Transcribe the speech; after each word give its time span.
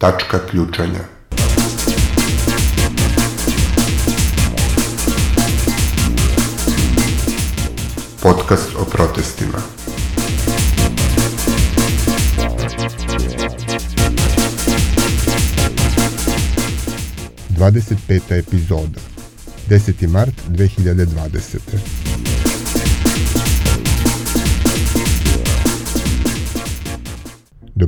Tačka 0.00 0.38
ključanja. 0.50 1.00
Podcast 8.22 8.68
o 8.78 8.84
protestima. 8.84 9.58
Dvadeset 17.48 17.98
peta 18.08 18.36
epizoda. 18.36 19.00
10. 19.68 20.08
mart 20.08 20.34
2020. 20.48 22.29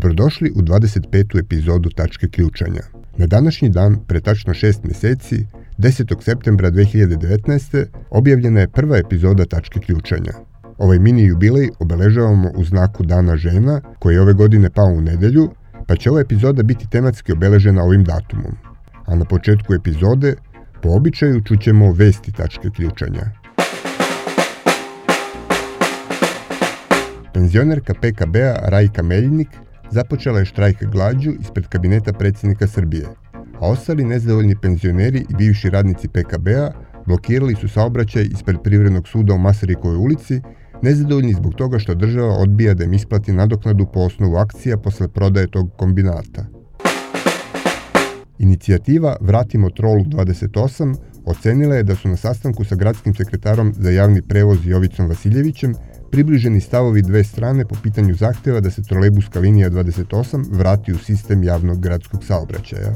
Dobrodošli 0.03 0.53
u 0.55 0.63
25. 0.63 1.39
epizodu 1.39 1.91
Tačke 1.91 2.29
ključanja. 2.29 2.81
Na 3.17 3.27
današnji 3.27 3.69
dan, 3.69 3.97
pre 4.07 4.21
tačno 4.21 4.55
šest 4.55 4.85
meseci, 4.85 5.47
10. 5.79 6.23
septembra 6.23 6.71
2019. 6.71 7.87
objavljena 8.11 8.61
je 8.61 8.69
prva 8.69 8.97
epizoda 8.97 9.45
Tačke 9.45 9.81
ključanja. 9.81 10.33
Ovaj 10.79 10.99
mini 10.99 11.25
jubilej 11.25 11.69
obeležavamo 11.79 12.51
u 12.57 12.65
znaku 12.65 13.05
Dana 13.05 13.37
žena, 13.37 13.81
koji 13.99 14.15
je 14.15 14.21
ove 14.21 14.33
godine 14.33 14.71
pao 14.71 14.87
u 14.87 15.01
nedelju, 15.01 15.51
pa 15.87 15.97
će 15.97 16.11
ova 16.11 16.21
epizoda 16.21 16.63
biti 16.63 16.91
tematski 16.91 17.33
obeležena 17.33 17.83
ovim 17.83 18.05
datumom. 18.05 18.53
A 19.07 19.15
na 19.15 19.25
početku 19.25 19.75
epizode, 19.75 20.35
po 20.83 20.89
običaju, 20.89 21.43
čućemo 21.45 21.93
vesti 21.93 22.33
tačke 22.33 22.71
ključanja. 22.77 23.31
Penzionerka 27.35 27.95
PKB-a 27.95 28.57
Rajka 28.69 29.03
Meljnik 29.03 29.49
započela 29.93 30.39
je 30.39 30.45
štrajk 30.45 30.85
glađu 30.85 31.33
ispred 31.41 31.67
kabineta 31.69 32.13
predsjednika 32.13 32.67
Srbije, 32.67 33.07
a 33.35 33.69
ostali 33.69 34.05
nezadovoljni 34.05 34.57
penzioneri 34.63 35.19
i 35.19 35.35
bivši 35.35 35.71
radnici 35.71 36.09
PKB-a 36.09 36.71
blokirali 37.07 37.55
su 37.55 37.69
saobraćaj 37.69 38.23
ispred 38.23 38.57
Privrednog 38.65 39.09
suda 39.09 39.35
u 39.35 39.39
Masarikovoj 39.39 39.97
ulici, 39.97 40.41
nezadovoljni 40.83 41.33
zbog 41.33 41.55
toga 41.55 41.79
što 41.79 41.95
država 41.95 42.35
odbija 42.39 42.75
da 42.75 42.85
im 42.85 42.93
isplati 42.93 43.33
nadoknadu 43.33 43.87
po 43.93 44.01
osnovu 44.01 44.37
akcija 44.37 44.77
posle 44.77 45.09
prodaje 45.09 45.47
tog 45.47 45.71
kombinata. 45.77 46.47
Inicijativa 48.39 49.17
Vratimo 49.21 49.71
trolu 49.71 50.05
28 50.05 50.97
ocenila 51.25 51.75
je 51.75 51.83
da 51.83 51.97
su 51.97 52.09
na 52.09 52.17
sastanku 52.17 52.65
sa 52.65 52.75
gradskim 52.75 53.15
sekretarom 53.15 53.75
za 53.77 53.91
javni 53.91 54.23
prevoz 54.23 54.67
Jovicom 54.67 55.07
Vasiljevićem 55.07 55.75
približeni 56.13 56.61
stavovi 56.61 57.03
dve 57.03 57.25
strane 57.25 57.65
po 57.65 57.75
pitanju 57.83 58.15
zahteva 58.15 58.61
da 58.61 58.71
se 58.71 58.83
trolejbuska 58.83 59.41
linija 59.41 59.71
28 59.71 60.45
vrati 60.51 60.93
u 60.93 60.99
sistem 60.99 61.43
javnog 61.43 61.81
gradskog 61.81 62.25
saobraćaja. 62.25 62.95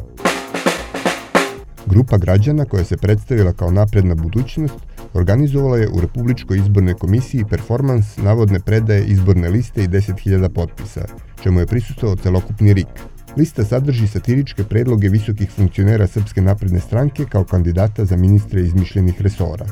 Grupa 1.87 2.19
građana 2.19 2.65
koja 2.65 2.85
se 2.85 2.97
predstavila 2.97 3.53
kao 3.53 3.71
napredna 3.71 4.15
budućnost 4.15 4.75
organizovala 5.15 5.79
je 5.79 5.89
u 5.89 6.01
Republičkoj 6.01 6.59
izbornoj 6.59 6.95
komisiji 6.95 7.45
performans 7.51 8.17
navodne 8.17 8.61
predaje 8.61 9.05
izborne 9.05 9.49
liste 9.49 9.85
i 9.85 9.89
10.000 9.89 10.49
potpisa, 10.49 11.07
čemu 11.43 11.61
je 11.61 11.67
prisustovao 11.67 12.17
celokupni 12.17 12.75
RIK. 12.75 13.01
Lista 13.37 13.65
sadrži 13.65 14.07
satiričke 14.07 14.65
predloge 14.65 15.09
visokih 15.09 15.51
funkcionera 15.51 16.07
Srpske 16.07 16.41
napredne 16.41 16.81
stranke 16.81 17.25
kao 17.25 17.45
kandidata 17.45 18.05
za 18.05 18.17
ministre 18.17 18.61
izmišljenih 18.61 19.23
resora. 19.23 19.67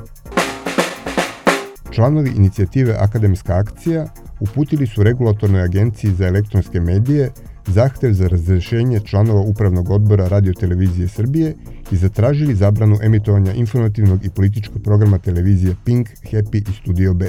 Članovi 1.95 2.31
inicijative 2.37 2.97
Akademska 2.99 3.57
akcija 3.57 4.07
uputili 4.41 4.87
su 4.87 5.03
regulatornoj 5.03 5.63
agenciji 5.63 6.11
za 6.11 6.27
elektronske 6.27 6.81
medije 6.81 7.31
zahtev 7.67 8.13
za 8.13 8.29
razrešenje 8.29 9.01
članova 9.01 9.41
Upravnog 9.41 9.91
odbora 9.91 10.29
Radio-televizije 10.29 11.09
Srbije 11.09 11.55
i 11.91 11.97
zatražili 11.97 12.55
zabranu 12.55 12.99
emitovanja 13.03 13.53
informativnog 13.53 14.25
i 14.25 14.31
političkog 14.31 14.83
programa 14.83 15.19
televizije 15.19 15.77
Pink, 15.85 16.09
Happy 16.33 16.71
i 16.71 16.73
Studio 16.73 17.15
B. 17.15 17.29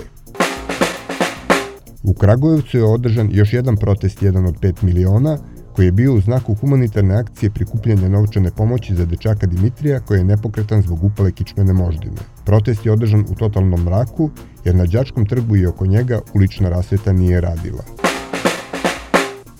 U 2.03 2.13
Kragujevcu 2.13 2.77
je 2.77 2.83
održan 2.83 3.29
još 3.31 3.53
jedan 3.53 3.77
protest 3.77 4.23
jedan 4.23 4.45
od 4.45 4.59
5 4.59 4.83
miliona, 4.83 5.37
koji 5.75 5.85
je 5.85 5.91
bio 5.91 6.13
u 6.13 6.21
znaku 6.21 6.53
humanitarne 6.53 7.15
akcije 7.15 7.49
prikupljanja 7.49 8.09
novčane 8.09 8.51
pomoći 8.51 8.95
za 8.95 9.05
dečaka 9.05 9.47
Dimitrija 9.47 9.99
koji 9.99 10.17
je 10.17 10.23
nepokretan 10.23 10.81
zbog 10.81 11.03
upale 11.03 11.31
kičmene 11.31 11.73
moždine. 11.73 12.34
Protest 12.45 12.85
je 12.85 12.91
održan 12.91 13.25
u 13.29 13.35
totalnom 13.35 13.83
mraku 13.83 14.29
jer 14.65 14.75
na 14.75 14.85
Đačkom 14.85 15.25
trgu 15.25 15.55
i 15.55 15.65
oko 15.65 15.85
njega 15.85 16.21
ulična 16.33 16.69
rasveta 16.69 17.13
nije 17.13 17.41
radila. 17.41 17.83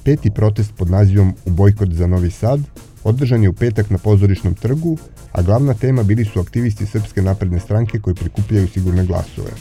Peti 0.03 0.31
protest 0.31 0.73
pod 0.78 0.90
nazivom 0.90 1.34
U 1.46 1.50
bojkot 1.50 1.90
za 1.90 2.07
Novi 2.07 2.31
Sad 2.31 2.59
održan 3.03 3.44
je 3.44 3.50
u 3.50 3.53
petak 3.53 3.90
na 3.90 3.97
pozorišnom 3.97 4.53
trgu, 4.53 4.97
a 5.31 5.41
glavna 5.41 5.73
tema 5.73 6.03
bili 6.03 6.25
su 6.25 6.40
aktivisti 6.40 6.85
Srpske 6.85 7.22
napredne 7.22 7.59
stranke 7.59 8.00
koji 8.00 8.16
prikupljaju 8.16 8.68
sigurne 8.68 9.06
glasove. 9.06 9.52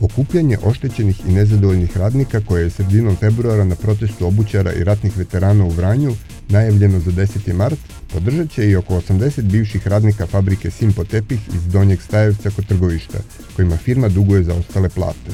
Okupljanje 0.00 0.58
oštećenih 0.62 1.20
i 1.26 1.32
nezadovoljnih 1.32 1.96
radnika 1.96 2.40
koje 2.40 2.62
je 2.62 2.70
sredinom 2.70 3.16
februara 3.16 3.64
na 3.64 3.74
protestu 3.74 4.26
obućara 4.26 4.72
i 4.72 4.84
ratnih 4.84 5.16
veterana 5.16 5.64
u 5.64 5.68
Vranju 5.68 6.14
najavljeno 6.48 7.00
za 7.00 7.10
10. 7.10 7.52
mart, 7.52 7.78
podržat 8.12 8.50
će 8.50 8.70
i 8.70 8.76
oko 8.76 8.94
80 8.94 9.42
bivših 9.42 9.86
radnika 9.86 10.26
fabrike 10.26 10.70
Simpo 10.70 11.04
Tepih 11.04 11.40
iz 11.54 11.66
Donjeg 11.66 12.02
Stajevca 12.02 12.50
kod 12.50 12.66
trgovišta, 12.66 13.18
kojima 13.56 13.76
firma 13.76 14.08
duguje 14.08 14.42
za 14.42 14.54
ostale 14.54 14.88
plate. 14.88 15.30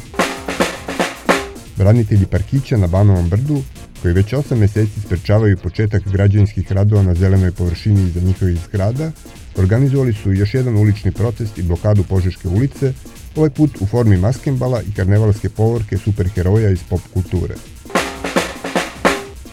Branitelji 1.76 2.26
parkića 2.26 2.76
na 2.76 2.86
Banovom 2.86 3.28
brdu, 3.28 3.62
koji 4.02 4.14
već 4.14 4.32
8 4.32 4.56
meseci 4.56 5.00
sprečavaju 5.00 5.56
početak 5.56 6.02
građevinskih 6.12 6.72
radova 6.72 7.02
na 7.02 7.14
zelenoj 7.14 7.52
površini 7.52 8.02
iza 8.02 8.20
njihovih 8.20 8.58
zgrada, 8.68 9.12
organizovali 9.56 10.12
su 10.12 10.32
još 10.32 10.54
jedan 10.54 10.76
ulični 10.76 11.12
protest 11.12 11.58
i 11.58 11.62
blokadu 11.62 12.02
Požeške 12.02 12.48
ulice, 12.48 12.92
ovaj 13.36 13.50
put 13.50 13.70
u 13.80 13.86
formi 13.86 14.16
maskembala 14.16 14.82
i 14.82 14.92
karnevalske 14.92 15.48
povorke 15.48 15.98
superheroja 15.98 16.70
iz 16.70 16.82
pop 16.88 17.00
kulture. 17.14 17.54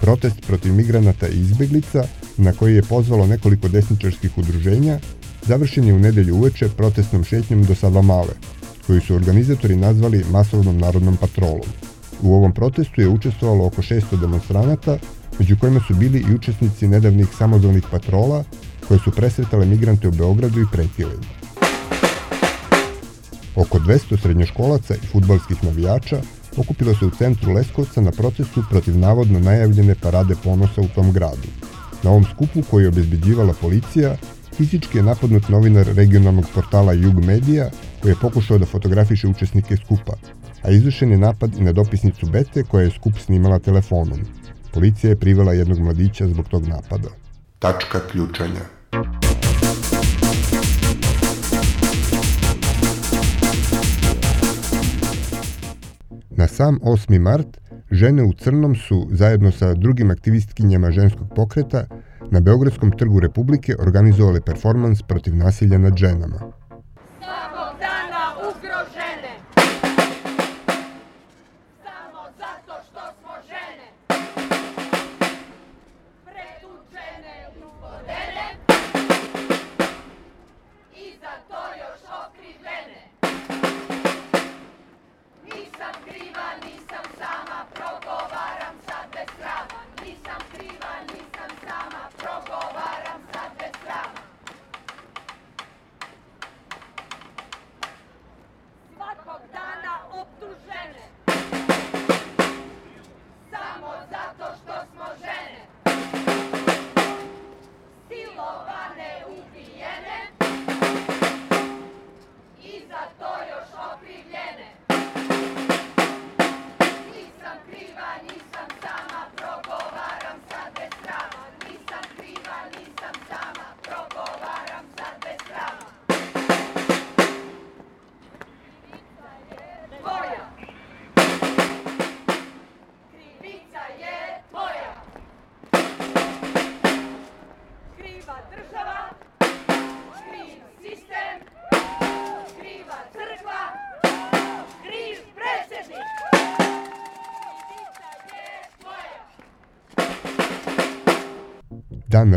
Protest 0.02 0.42
protiv 0.47 0.74
migranata 0.74 1.28
i 1.28 1.40
izbeglica, 1.40 2.03
na 2.38 2.53
koji 2.53 2.75
je 2.75 2.81
pozvalo 2.81 3.28
nekoliko 3.28 3.68
desničarskih 3.68 4.38
udruženja, 4.38 5.00
završen 5.41 5.88
je 5.88 5.94
u 5.94 6.00
nedelju 6.00 6.36
uveče 6.36 6.70
protestnom 6.70 7.24
šetnjom 7.24 7.64
do 7.64 7.75
Savamale, 7.75 8.34
koju 8.88 9.02
su 9.02 9.16
organizatori 9.16 9.75
nazvali 9.75 10.25
masovnom 10.31 10.78
narodnom 10.78 11.18
patrolom. 11.18 11.70
U 12.22 12.34
ovom 12.34 12.53
protestu 12.53 13.02
je 13.02 13.08
učestvovalo 13.08 13.66
oko 13.66 13.81
600 13.81 14.20
demonstranata, 14.20 14.97
među 15.40 15.58
kojima 15.59 15.80
su 15.88 15.96
bili 15.96 16.25
i 16.30 16.36
učesnici 16.36 16.88
nedavnih 16.88 17.28
samozvanih 17.38 17.84
patrola 17.91 18.44
koje 18.88 19.00
su 19.00 19.12
presretale 19.12 19.66
migrante 19.66 20.08
u 20.08 20.12
Beogradu 20.12 20.62
i 20.62 20.66
pretile 20.72 21.41
Oko 23.56 23.80
200 23.80 24.22
srednjoškolaca 24.22 24.96
i 24.96 25.08
futbalskih 25.08 25.64
navijača 25.64 26.22
okupilo 26.58 26.96
se 26.96 27.06
u 27.06 27.10
centru 27.10 27.52
Leskovca 27.52 28.02
na 28.02 28.12
protestu 28.12 28.64
protiv 28.70 28.98
navodno 28.98 29.40
najavljene 29.40 29.96
parade 29.96 30.36
ponosa 30.44 30.82
u 30.82 30.88
tom 30.88 31.12
gradu. 31.12 31.48
Na 32.04 32.10
ovom 32.10 32.26
skupu 32.26 32.62
koji 32.72 32.84
je 32.84 32.90
obezbeđivala 32.90 33.54
policija, 33.62 34.16
fizički 34.58 34.98
je 34.98 35.04
napadnut 35.04 35.50
novinar 35.50 35.88
regionalnog 35.96 36.46
portala 36.54 36.94
Jug 36.94 37.26
Media 37.26 37.70
koji 38.02 38.12
je 38.12 38.22
pokušao 38.22 38.58
da 38.58 38.66
fotografiše 38.66 39.28
učesnike 39.28 39.78
skupa, 39.78 40.14
a 40.64 40.72
izvršen 40.72 41.12
je 41.12 41.18
napad 41.18 41.58
i 41.58 41.64
na 41.64 41.72
dopisnicu 41.72 42.26
Bete 42.26 42.64
koja 42.64 42.84
je 42.84 42.92
skup 42.92 43.14
snimala 43.18 43.60
telefonom. 43.60 44.20
Policija 44.74 45.10
je 45.10 45.20
privela 45.20 45.54
jednog 45.54 45.80
mladića 45.80 46.28
zbog 46.28 46.47
tog 46.47 46.68
napada. 46.68 47.09
Tačka 47.59 48.00
ključanja 48.12 48.81
Na 56.41 56.47
sam 56.47 56.79
8. 56.84 57.20
mart 57.20 57.58
žene 57.91 58.23
u 58.23 58.34
crnom 58.34 58.76
su, 58.76 59.08
zajedno 59.11 59.52
sa 59.52 59.73
drugim 59.73 60.11
aktivistkinjama 60.11 60.91
ženskog 60.91 61.28
pokreta, 61.35 61.85
na 62.32 62.40
Beogradskom 62.40 62.91
trgu 62.91 63.20
Republike 63.20 63.76
organizovale 63.79 64.41
performans 64.41 65.02
protiv 65.02 65.35
nasilja 65.35 65.78
nad 65.78 65.97
ženama. 65.97 66.40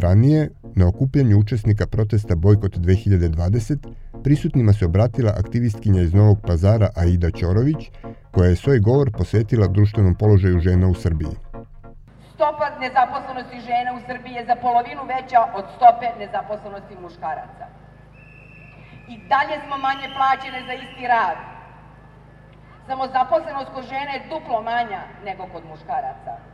Ranije, 0.04 0.50
na 0.76 0.84
okupljanju 0.88 1.38
učesnika 1.38 1.86
protesta 1.86 2.34
Bojkot 2.34 2.74
2020, 2.76 3.78
prisutnima 4.24 4.72
se 4.72 4.84
obratila 4.90 5.32
aktivistkinja 5.42 6.00
iz 6.02 6.14
Novog 6.14 6.38
pazara 6.48 6.88
Aida 7.02 7.30
Ćorović, 7.38 7.80
koja 8.32 8.48
je 8.48 8.56
svoj 8.62 8.78
govor 8.88 9.08
posvetila 9.18 9.66
društvenom 9.66 10.14
položaju 10.14 10.58
žena 10.66 10.86
u 10.88 10.94
Srbiji. 10.94 11.34
Stopa 12.34 12.66
nezaposlenosti 12.84 13.58
žena 13.70 13.90
u 13.98 14.00
Srbiji 14.06 14.34
je 14.38 14.48
za 14.50 14.56
polovinu 14.64 15.02
veća 15.14 15.40
od 15.58 15.64
stope 15.76 16.06
nezaposlenosti 16.22 16.94
muškaraca. 17.02 17.64
I 19.12 19.14
dalje 19.32 19.56
smo 19.64 19.76
manje 19.86 20.06
plaćene 20.16 20.60
za 20.68 20.74
isti 20.84 21.04
rad. 21.14 21.38
Samozaposlenost 22.90 23.70
kod 23.74 23.84
žene 23.92 24.10
je 24.14 24.26
duplo 24.32 24.58
manja 24.62 25.00
nego 25.28 25.42
kod 25.52 25.62
muškaraca. 25.70 26.53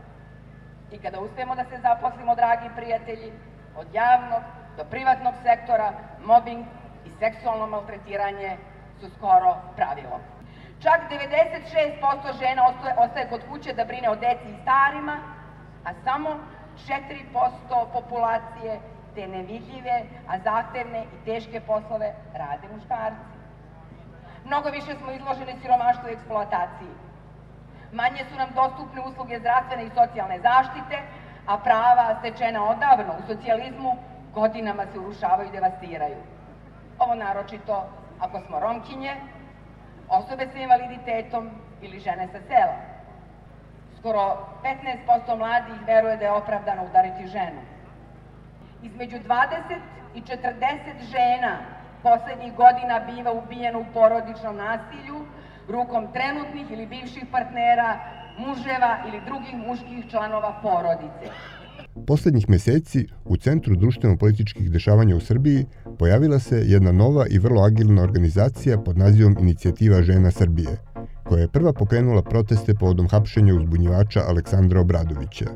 I 0.93 0.99
kada 0.99 1.21
uspemo 1.21 1.55
da 1.55 1.65
se 1.65 1.79
zaposlimo, 1.83 2.35
dragi 2.35 2.69
prijatelji, 2.77 3.33
od 3.77 3.87
javnog 3.93 4.43
do 4.77 4.85
privatnog 4.85 5.35
sektora, 5.43 5.93
mobbing 6.25 6.65
i 7.07 7.11
seksualno 7.19 7.67
maltretiranje 7.67 8.57
su 9.01 9.11
skoro 9.17 9.57
pravilo. 9.77 10.21
Čak 10.83 11.01
96% 11.11 12.39
žena 12.39 12.63
ostaje 12.97 13.29
kod 13.29 13.41
kuće 13.51 13.73
da 13.73 13.85
brine 13.85 14.11
o 14.11 14.17
deci 14.17 14.49
i 14.51 14.63
starima, 14.63 15.17
a 15.85 15.91
samo 16.05 16.31
4% 16.89 17.87
populacije 17.93 18.81
te 19.15 19.27
nevidljive, 19.27 20.03
a 20.29 20.39
zahtevne 20.39 21.05
i 21.05 21.25
teške 21.25 21.61
poslove 21.61 22.15
rade 22.35 22.69
muškarci. 22.75 23.31
Mnogo 24.45 24.71
više 24.71 24.95
smo 24.95 25.13
izloženi 25.13 25.61
siromaštvu 25.63 26.09
i 26.09 26.13
eksploataciji. 26.13 27.10
Manje 27.93 28.25
su 28.31 28.37
nam 28.39 28.49
dostupne 28.55 29.03
usluge 29.03 29.39
zdravstvene 29.39 29.85
i 29.85 29.91
socijalne 29.95 30.41
zaštite, 30.41 30.99
a 31.47 31.59
prava 31.59 32.17
stečena 32.19 32.65
odavno 32.65 33.15
u 33.19 33.27
socijalizmu 33.27 33.97
godinama 34.35 34.87
se 34.93 34.99
urušavaju 34.99 35.49
i 35.49 35.53
devastiraju. 35.53 36.17
Ovo 36.99 37.15
naročito 37.15 37.89
ako 38.21 38.41
smo 38.41 38.61
romkinje, 38.61 39.17
osobe 40.09 40.47
sa 40.53 40.59
invaliditetom 40.59 41.51
ili 41.83 42.01
žene 42.01 42.29
sa 42.33 42.39
sela. 42.49 42.77
Skoro 43.99 44.47
15% 45.09 45.39
mladih 45.39 45.87
veruje 45.87 46.17
da 46.17 46.25
je 46.25 46.33
opravdano 46.33 46.85
udariti 46.85 47.27
ženu. 47.27 47.61
Između 48.83 49.17
20 49.17 49.79
i 50.15 50.23
40 50.23 50.41
žena 51.01 51.57
poslednjih 52.03 52.55
godina 52.55 53.01
biva 53.01 53.33
ubijeno 53.33 53.79
u 53.81 53.85
porodičnom 53.95 54.57
nasilju 54.57 55.27
rukom 55.71 56.13
trenutnih 56.13 56.67
ili 56.71 56.87
bivših 56.87 57.25
partnera, 57.33 57.91
muževa 58.39 58.93
ili 59.09 59.21
drugih 59.27 59.55
muških 59.67 60.11
članova 60.11 60.61
porodice. 60.63 61.27
Poslednjih 62.07 62.49
meseci 62.49 63.07
u 63.25 63.37
Centru 63.37 63.77
društveno-političkih 63.77 64.71
dešavanja 64.71 65.17
u 65.17 65.21
Srbiji 65.21 65.67
pojavila 65.99 66.39
se 66.39 66.63
jedna 66.65 66.93
nova 66.93 67.27
i 67.31 67.39
vrlo 67.39 67.63
agilna 67.63 68.03
organizacija 68.03 68.79
pod 68.79 68.99
nazivom 68.99 69.37
Inicijativa 69.41 70.03
žena 70.03 70.31
Srbije, 70.31 70.77
koja 71.25 71.41
je 71.41 71.49
prva 71.49 71.73
pokrenula 71.73 72.23
proteste 72.23 72.75
povodom 72.75 73.09
hapšenja 73.09 73.55
uzbunjivača 73.55 74.21
Aleksandra 74.29 74.81
Obradovića. 74.81 75.47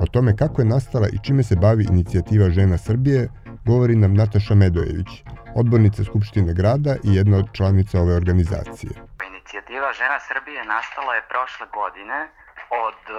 O 0.00 0.06
tome 0.06 0.36
kako 0.36 0.62
je 0.62 0.68
nastala 0.68 1.08
i 1.08 1.18
čime 1.22 1.42
se 1.42 1.56
bavi 1.56 1.86
Inicijativa 1.90 2.50
žena 2.50 2.78
Srbije 2.78 3.28
govori 3.66 3.96
nam 3.96 4.14
Nataša 4.14 4.54
Medojević, 4.54 5.08
odbornica 5.54 6.04
Skupštine 6.04 6.54
grada 6.54 6.96
i 7.04 7.14
jedna 7.14 7.36
od 7.36 7.46
članica 7.52 8.00
ove 8.00 8.14
organizacije. 8.14 9.09
Inicijativa 9.50 9.92
žena 9.92 10.20
Srbije 10.20 10.64
nastala 10.64 11.14
je 11.14 11.22
prošle 11.28 11.66
godine 11.66 12.28
od 12.70 12.94
e, 12.94 13.12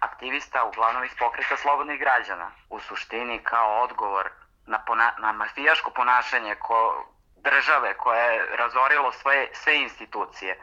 aktivista 0.00 0.64
uglavnom 0.64 1.04
iz 1.04 1.14
pokreta 1.18 1.56
slobodnih 1.56 2.00
građana. 2.00 2.50
U 2.70 2.80
suštini 2.80 3.38
kao 3.44 3.82
odgovor 3.82 4.30
na, 4.66 4.78
pona, 4.78 5.12
na 5.18 5.32
mafijaško 5.32 5.90
ponašanje 5.90 6.54
ko, 6.54 7.04
države 7.36 7.94
koje 7.94 8.34
je 8.34 8.56
razorilo 8.56 9.12
sve, 9.12 9.48
sve 9.52 9.80
institucije 9.80 10.58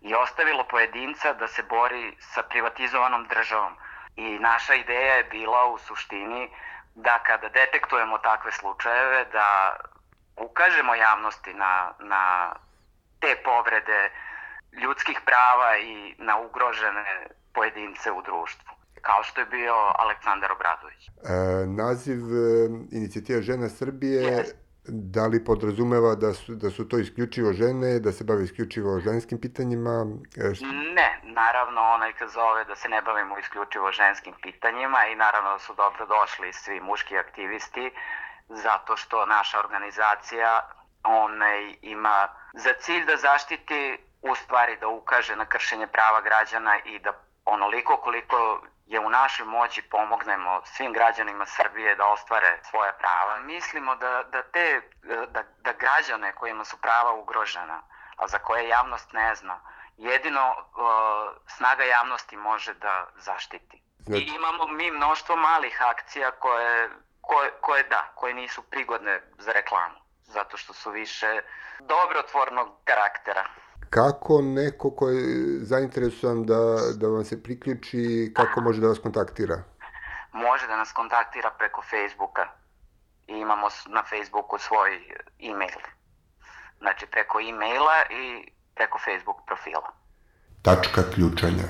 i 0.00 0.14
ostavilo 0.14 0.64
pojedinca 0.64 1.32
da 1.32 1.48
se 1.48 1.62
bori 1.62 2.16
sa 2.20 2.42
privatizovanom 2.42 3.26
državom. 3.26 3.76
I 4.16 4.38
naša 4.38 4.74
ideja 4.74 5.14
je 5.14 5.24
bila 5.24 5.66
u 5.66 5.78
suštini 5.78 6.50
da 6.94 7.18
kada 7.18 7.48
detektujemo 7.48 8.18
takve 8.18 8.52
slučajeve 8.52 9.24
da 9.24 9.76
ukažemo 10.36 10.94
javnosti 10.94 11.54
na, 11.54 11.92
na 11.98 12.52
te 13.20 13.36
povrede 13.44 14.10
ljudskih 14.72 15.20
prava 15.24 15.76
i 15.78 16.14
na 16.18 16.38
ugrožene 16.38 17.26
pojedince 17.54 18.12
u 18.12 18.22
društvu 18.22 18.72
kao 19.02 19.22
što 19.22 19.40
je 19.40 19.46
bio 19.46 19.74
Aleksandar 19.98 20.52
Obradović. 20.52 21.08
E, 21.08 21.12
naziv 21.66 22.18
e, 22.18 22.68
inicijativa 22.92 23.40
Žena 23.42 23.68
Srbije 23.68 24.22
yes. 24.22 24.52
da 24.84 25.26
li 25.26 25.44
podrazumeva 25.44 26.14
da 26.14 26.32
su, 26.32 26.54
da 26.54 26.70
su 26.70 26.88
to 26.88 26.98
isključivo 26.98 27.52
žene, 27.52 27.98
da 28.00 28.12
se 28.12 28.24
bave 28.24 28.44
isključivo 28.44 29.00
ženskim 29.00 29.40
pitanjima? 29.40 30.06
E, 30.36 30.54
što... 30.54 30.66
Ne, 30.98 31.20
naravno 31.24 31.80
onaj 31.80 32.12
kad 32.12 32.30
zove 32.30 32.64
da 32.64 32.76
se 32.76 32.88
ne 32.88 33.02
bavimo 33.02 33.38
isključivo 33.38 33.92
ženskim 33.92 34.34
pitanjima 34.42 35.06
i 35.06 35.16
naravno 35.16 35.52
da 35.52 35.58
su 35.58 35.74
dobro 35.74 36.06
došli 36.06 36.52
svi 36.52 36.80
muški 36.80 37.18
aktivisti 37.18 37.90
zato 38.48 38.96
što 38.96 39.26
naša 39.26 39.58
organizacija 39.58 40.60
onaj, 41.04 41.74
ima 41.82 42.28
za 42.54 42.72
cilj 42.80 43.04
da 43.04 43.16
zaštiti 43.16 43.98
u 44.22 44.34
stvari 44.34 44.76
da 44.76 44.88
ukaže 44.88 45.36
na 45.36 45.46
kršenje 45.46 45.86
prava 45.86 46.20
građana 46.20 46.78
i 46.84 46.98
da 46.98 47.12
onoliko 47.44 47.96
koliko 47.96 48.62
je 48.86 49.00
u 49.00 49.10
našoj 49.10 49.46
moći 49.46 49.82
pomognemo 49.82 50.62
svim 50.64 50.92
građanima 50.92 51.46
Srbije 51.46 51.94
da 51.94 52.06
ostvare 52.06 52.58
svoje 52.70 52.92
prava. 52.98 53.38
Mislimo 53.38 53.96
da, 53.96 54.22
da 54.32 54.42
te 54.42 54.80
da, 55.28 55.42
da 55.58 55.72
građane 55.72 56.32
kojima 56.32 56.64
su 56.64 56.76
prava 56.80 57.12
ugrožena, 57.12 57.82
a 58.16 58.28
za 58.28 58.38
koje 58.38 58.68
javnost 58.68 59.12
ne 59.12 59.34
zna, 59.34 59.60
jedino 59.96 60.50
uh, 60.50 60.84
snaga 61.46 61.84
javnosti 61.84 62.36
može 62.36 62.74
da 62.74 63.06
zaštiti. 63.16 63.82
Znači... 63.98 64.22
I 64.22 64.34
imamo 64.34 64.66
mi 64.66 64.90
mnoštvo 64.90 65.36
malih 65.36 65.82
akcija 65.82 66.30
koje, 66.30 66.90
koje, 67.20 67.50
koje 67.60 67.82
da, 67.82 68.12
koje 68.14 68.34
nisu 68.34 68.62
prigodne 68.62 69.22
za 69.38 69.52
reklamu, 69.52 69.94
zato 70.22 70.56
što 70.56 70.72
su 70.72 70.90
više 70.90 71.42
dobrotvornog 71.80 72.68
karaktera 72.84 73.44
kako 73.90 74.42
neko 74.42 74.90
ko 74.90 75.08
je 75.08 75.24
zainteresovan 75.60 76.46
da, 76.46 76.78
da 76.94 77.08
vam 77.08 77.24
se 77.24 77.42
priključi, 77.42 78.32
kako 78.36 78.60
može 78.60 78.80
da 78.80 78.88
vas 78.88 78.98
kontaktira? 78.98 79.62
Može 80.32 80.66
da 80.66 80.76
nas 80.76 80.92
kontaktira 80.92 81.50
preko 81.58 81.82
Facebooka 81.90 82.48
i 83.26 83.32
imamo 83.32 83.66
na 83.88 84.02
Facebooku 84.02 84.58
svoj 84.58 84.90
e-mail. 85.40 85.80
Znači 86.78 87.06
preko 87.06 87.40
e-maila 87.40 87.96
i 88.10 88.50
preko 88.74 88.98
Facebook 88.98 89.36
profila. 89.46 89.90
Tačka 90.62 91.02
ključanja. 91.14 91.66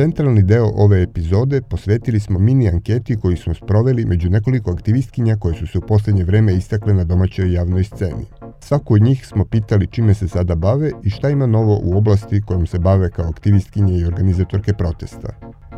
Centralni 0.00 0.42
deo 0.42 0.70
ove 0.74 1.02
epizode 1.02 1.60
posvetili 1.62 2.20
smo 2.20 2.38
mini 2.38 2.68
anketi 2.68 3.16
koju 3.16 3.36
smo 3.36 3.54
sproveli 3.54 4.04
među 4.04 4.30
nekoliko 4.30 4.70
aktivistkinja 4.70 5.36
koje 5.36 5.54
su 5.54 5.66
se 5.66 5.78
u 5.78 5.80
poslednje 5.80 6.24
vreme 6.24 6.54
istakle 6.54 6.94
na 6.94 7.04
domaćoj 7.04 7.52
javnoj 7.52 7.84
sceni. 7.84 8.24
Svaku 8.60 8.94
od 8.94 9.02
njih 9.02 9.26
smo 9.26 9.44
pitali 9.44 9.86
čime 9.86 10.14
se 10.14 10.28
sada 10.28 10.54
bave 10.54 10.92
i 11.02 11.10
šta 11.10 11.30
ima 11.30 11.46
novo 11.46 11.80
u 11.82 11.98
oblasti 11.98 12.42
kojom 12.42 12.66
se 12.66 12.78
bave 12.78 13.10
kao 13.10 13.28
aktivistkinje 13.28 13.98
i 13.98 14.04
organizatorke 14.04 14.72
protesta. 14.72 15.28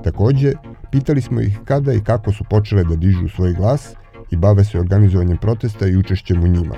Takođe, 0.05 0.53
pitali 0.93 1.21
smo 1.21 1.41
ih 1.41 1.59
kada 1.65 1.93
i 1.93 2.01
kako 2.01 2.33
su 2.33 2.45
počele 2.51 2.85
da 2.85 2.97
dižu 2.97 3.29
svoj 3.29 3.53
glas 3.53 3.95
i 4.31 4.37
bave 4.37 4.65
se 4.65 4.81
organizovanjem 4.81 5.39
protesta 5.39 5.87
i 5.87 5.97
učešćem 5.97 6.43
u 6.43 6.47
njima 6.47 6.75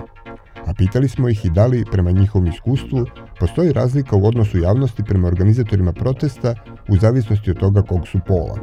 a 0.69 0.75
pitali 0.79 1.09
smo 1.09 1.29
ih 1.29 1.45
i 1.45 1.51
da 1.51 1.67
li, 1.67 1.85
prema 1.93 2.11
njihovom 2.11 2.47
iskustvu, 2.47 3.07
postoji 3.41 3.73
razlika 3.73 4.17
u 4.17 4.27
odnosu 4.27 4.59
javnosti 4.59 5.03
prema 5.09 5.29
organizatorima 5.29 5.93
protesta 5.93 6.55
u 6.89 6.97
zavisnosti 6.97 7.51
od 7.51 7.59
toga 7.59 7.83
kog 7.83 8.09
su 8.09 8.19
pola. 8.27 8.57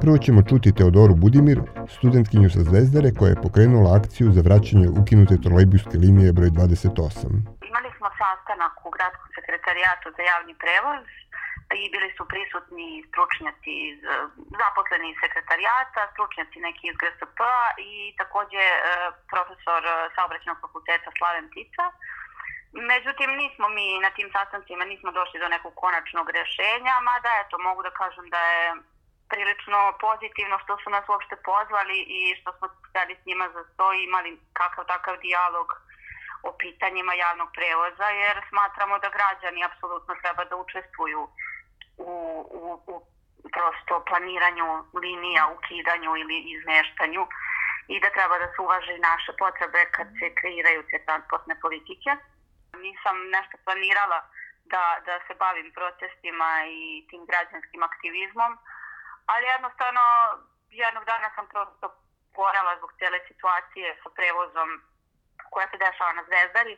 Prvo 0.00 0.16
ćemo 0.18 0.42
čuti 0.42 0.72
Teodoru 0.72 1.14
Budimir, 1.14 1.60
studentkinju 1.96 2.50
sa 2.50 2.60
Zvezdare 2.68 3.10
koja 3.18 3.28
je 3.30 3.42
pokrenula 3.42 3.96
akciju 3.98 4.32
za 4.36 4.40
vraćanje 4.40 4.88
ukinute 5.00 5.34
trolejbuske 5.44 5.96
linije 6.04 6.32
broj 6.32 6.50
28. 6.50 6.58
Imali 7.70 7.90
smo 7.96 8.08
sastanak 8.20 8.74
u 8.86 8.90
gradskom 8.96 9.28
sekretarijatu 9.36 10.06
za 10.16 10.22
javni 10.32 10.54
prevoz 10.62 11.04
i 11.82 11.90
bili 11.92 12.08
su 12.16 12.22
prisutni 12.32 13.04
stručnjaci 13.08 13.72
iz 13.90 13.98
e, 14.04 14.08
zaposleni 14.62 15.16
sekretarijata, 15.22 16.10
stručnjaci 16.12 16.58
neki 16.66 16.84
iz 16.88 16.96
GSP 17.02 17.40
i 17.90 18.14
takođe 18.20 18.64
e, 18.70 18.80
profesor 19.32 19.82
e, 19.86 19.92
saobraćenog 20.14 20.58
fakulteta 20.64 21.10
Slaven 21.18 21.48
Tica. 21.54 21.84
Međutim, 22.92 23.30
nismo 23.42 23.66
mi 23.68 23.86
na 24.06 24.10
tim 24.10 24.28
sastancima 24.36 24.84
nismo 24.84 25.10
došli 25.12 25.40
do 25.40 25.48
nekog 25.48 25.72
konačnog 25.82 26.26
rešenja, 26.38 26.94
mada 27.08 27.32
eto, 27.42 27.58
mogu 27.58 27.82
da 27.82 27.90
kažem 27.90 28.26
da 28.34 28.40
je 28.52 28.64
prilično 29.32 29.80
pozitivno 30.06 30.56
što 30.64 30.72
su 30.82 30.88
nas 30.90 31.04
uopšte 31.08 31.36
pozvali 31.50 31.98
i 32.18 32.20
što 32.40 32.50
smo 32.56 32.66
stali 32.90 33.12
s 33.20 33.26
njima 33.26 33.46
za 33.54 33.62
sto 33.70 33.86
i 33.92 34.04
imali 34.04 34.30
kakav 34.52 34.84
takav 34.84 35.14
dijalog 35.24 35.68
o 36.48 36.50
pitanjima 36.62 37.14
javnog 37.14 37.48
prevoza, 37.56 38.08
jer 38.22 38.36
smatramo 38.48 38.98
da 38.98 39.14
građani 39.16 39.64
apsolutno 39.64 40.12
treba 40.22 40.44
da 40.44 40.56
učestvuju 40.56 41.22
u, 41.98 42.12
u, 42.60 42.62
u 43.44 43.48
prosto 43.56 44.04
planiranju 44.08 44.68
linija, 45.02 45.42
ukidanju 45.56 46.10
ili 46.16 46.36
izmeštanju 46.54 47.22
i 47.88 48.00
da 48.00 48.10
treba 48.10 48.38
da 48.38 48.48
se 48.52 48.58
uvaže 48.66 48.94
naše 48.98 49.32
potrebe 49.42 49.80
kad 49.96 50.06
se 50.18 50.34
kreiraju 50.40 50.82
te 50.90 50.98
transportne 51.06 51.54
politike. 51.64 52.10
Nisam 52.86 53.16
nešto 53.36 53.56
planirala 53.64 54.18
da, 54.72 54.84
da 55.06 55.14
se 55.26 55.34
bavim 55.44 55.68
protestima 55.78 56.50
i 56.66 57.06
tim 57.10 57.22
građanskim 57.30 57.82
aktivizmom, 57.82 58.52
ali 59.26 59.52
jednostavno 59.54 60.02
jednog 60.70 61.04
dana 61.04 61.28
sam 61.34 61.46
prosto 61.52 61.86
porala 62.34 62.72
zbog 62.78 62.92
cele 62.98 63.18
situacije 63.28 63.96
sa 64.02 64.08
prevozom 64.18 64.68
koja 65.52 65.66
se 65.68 65.76
dešava 65.86 66.12
na 66.12 66.24
Zvezdari 66.28 66.74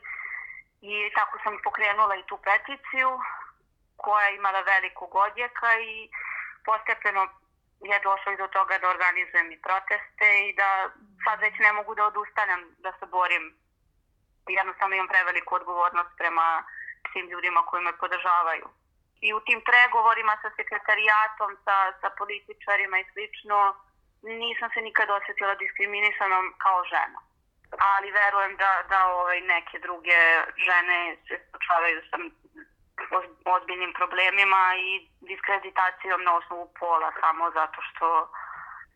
i 0.81 0.95
tako 1.17 1.35
sam 1.43 1.53
pokrenula 1.63 2.15
i 2.15 2.27
tu 2.29 2.37
peticiju 2.49 3.09
koja 3.97 4.25
je 4.27 4.35
imala 4.35 4.61
velikog 4.61 5.15
odjeka 5.15 5.69
i 5.79 6.09
postepeno 6.65 7.23
je 7.91 7.99
došlo 7.99 8.31
i 8.31 8.41
do 8.43 8.47
toga 8.47 8.77
da 8.77 8.89
organizujem 8.89 9.51
i 9.51 9.61
proteste 9.67 10.27
i 10.47 10.53
da 10.61 10.69
sad 11.23 11.39
već 11.39 11.55
ne 11.59 11.71
mogu 11.73 11.95
da 11.95 12.05
odustanem 12.05 12.61
da 12.77 12.91
se 12.99 13.05
borim. 13.05 13.45
Jednostavno 14.59 14.95
imam 14.95 15.07
preveliku 15.07 15.55
odgovornost 15.55 16.11
prema 16.17 16.63
svim 17.11 17.27
ljudima 17.29 17.61
koji 17.65 17.83
me 17.83 17.97
podržavaju. 17.97 18.67
I 19.21 19.33
u 19.33 19.39
tim 19.39 19.61
pregovorima 19.69 20.33
sa 20.41 20.49
sekretarijatom, 20.55 21.51
sa, 21.65 21.77
sa 22.01 22.09
političarima 22.17 22.97
i 22.99 23.09
slično, 23.13 23.75
nisam 24.21 24.69
se 24.73 24.81
nikad 24.81 25.09
osetila 25.09 25.55
diskriminisanom 25.55 26.45
kao 26.63 26.79
žena. 26.93 27.19
Ali 27.91 28.11
verujem 28.11 28.55
da, 28.57 28.71
da 28.89 28.99
ovaj, 29.07 29.41
neke 29.41 29.79
druge 29.79 30.19
žene 30.67 31.17
se 31.27 31.35
suočavaju 31.51 32.01
sa 32.09 32.17
ozbiljnim 33.55 33.91
problemima 33.99 34.63
i 34.87 34.89
diskreditacijom 35.31 36.19
na 36.27 36.31
osnovu 36.39 36.65
pola 36.79 37.09
samo 37.21 37.43
zato 37.59 37.79
što 37.87 38.07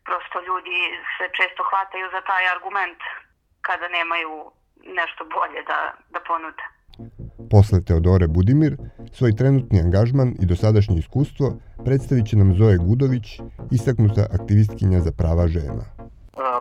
prosto 0.07 0.37
ljudi 0.47 0.79
se 1.15 1.25
često 1.39 1.61
hvataju 1.69 2.05
za 2.15 2.21
taj 2.29 2.43
argument 2.55 3.01
kada 3.67 3.87
nemaju 3.97 4.35
nešto 4.99 5.21
bolje 5.35 5.61
da, 5.71 5.79
da 6.13 6.19
ponude. 6.29 6.63
Posle 7.53 7.77
Teodore 7.87 8.27
Budimir, 8.35 8.73
svoj 9.17 9.33
trenutni 9.39 9.77
angažman 9.85 10.29
i 10.41 10.45
dosadašnje 10.51 10.95
iskustvo 10.99 11.47
predstavit 11.85 12.25
će 12.29 12.35
nam 12.41 12.53
Zoe 12.59 12.77
Gudović, 12.87 13.27
istaknuta 13.77 14.23
aktivistkinja 14.37 14.99
za 14.99 15.11
prava 15.19 15.47
žena 15.47 16.00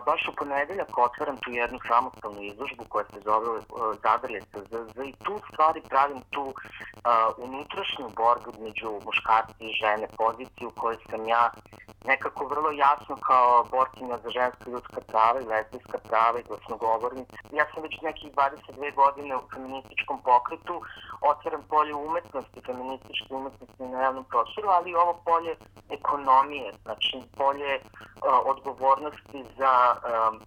baš 0.05 0.27
u 0.27 0.35
ponedeljak 0.35 0.97
otvaram 0.97 1.37
tu 1.37 1.51
jednu 1.51 1.79
samostalnu 1.87 2.41
izložbu 2.41 2.83
koja 2.89 3.05
se 3.05 3.19
zove 3.25 3.49
uh, 3.49 3.63
Zadrlje 4.03 4.41
SZZ 4.41 4.97
i 5.05 5.13
tu 5.23 5.41
stvari 5.53 5.81
pravim 5.89 6.21
tu 6.29 6.43
uh, 6.43 6.53
unutrašnju 7.37 8.09
borbu 8.15 8.51
među 8.59 8.99
muškarci 9.05 9.63
i 9.69 9.73
žene, 9.73 10.07
poziciju 10.17 10.67
u 10.67 10.79
kojoj 10.79 10.97
sam 11.09 11.27
ja 11.27 11.51
nekako 12.05 12.45
vrlo 12.45 12.71
jasno 12.71 13.15
kao 13.27 13.63
borkinja 13.71 14.17
za 14.23 14.29
ženska 14.29 14.69
ljudska 14.69 15.01
prava 15.07 15.41
i 15.41 15.45
lesbijska 15.45 15.97
prava 16.09 16.39
i 16.39 16.43
glasnogovornica. 16.43 17.37
Ja 17.51 17.65
sam 17.73 17.83
već 17.83 18.01
nekih 18.01 18.33
22 18.33 18.95
godine 18.95 19.37
u 19.37 19.49
feminističkom 19.53 20.21
pokretu, 20.21 20.81
otvaram 21.21 21.63
polje 21.69 21.93
umetnosti, 21.93 22.65
feminističke 22.65 23.33
umetnosti 23.33 23.83
na 23.83 24.01
javnom 24.01 24.23
prostoru, 24.23 24.67
ali 24.69 24.89
i 24.91 24.95
ovo 24.95 25.13
polje 25.25 25.55
ekonomije, 25.89 26.73
znači 26.83 27.17
polje 27.37 27.73
uh, 27.75 27.83
odgovornosti 28.45 29.45
za 29.57 29.73
um, 29.95 30.41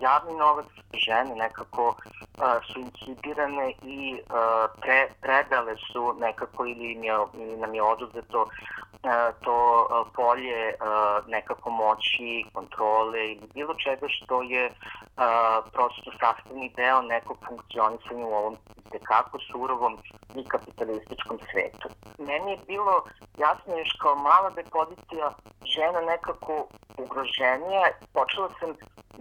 javni 0.00 0.34
novac 0.36 0.66
žene 0.94 1.34
nekako 1.34 1.88
uh, 1.88 1.94
su 2.72 2.80
inhibirane 2.80 3.72
i 3.82 4.20
uh, 4.20 4.80
pre, 4.80 5.08
predale 5.20 5.76
su 5.92 6.14
nekako 6.20 6.66
ili, 6.66 6.92
im 6.92 7.04
je, 7.04 7.16
ili 7.34 7.56
nam 7.56 7.74
je 7.74 7.82
oduzeto 7.82 8.42
uh, 8.42 8.50
to 9.44 9.88
uh, 9.90 10.06
polje 10.14 10.74
nekako 11.26 11.70
moći, 11.70 12.44
kontrole 12.52 13.26
ili 13.26 13.48
bilo 13.54 13.74
čega 13.74 14.06
što 14.08 14.42
je 14.42 14.70
prosto 15.72 16.10
sastavni 16.20 16.72
deo 16.76 17.02
nekog 17.02 17.36
funkcionisanja 17.48 18.26
u 18.26 18.34
ovom 18.34 18.56
tekako 18.90 19.38
surovom 19.38 19.98
i 20.34 20.44
kapitalističkom 20.44 21.38
svetu. 21.50 21.88
Meni 22.18 22.50
je 22.50 22.58
bilo 22.66 23.04
jasno 23.38 23.78
još 23.78 23.92
kao 24.00 24.14
mala 24.14 24.50
da 24.50 24.60
je 24.60 24.74
pozicija 24.78 25.32
žena 25.64 26.00
nekako 26.00 26.66
ugroženija. 26.98 27.86
Počela 28.12 28.48
sam 28.60 28.70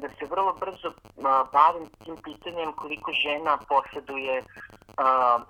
da 0.02 0.08
se 0.08 0.26
vrlo 0.30 0.54
brzo 0.54 0.90
bavim 1.54 1.86
tim 2.04 2.18
pitanjem 2.26 2.74
koliko 2.74 3.12
žena 3.12 3.58
posjeduje 3.70 4.36
uh, 4.40 4.46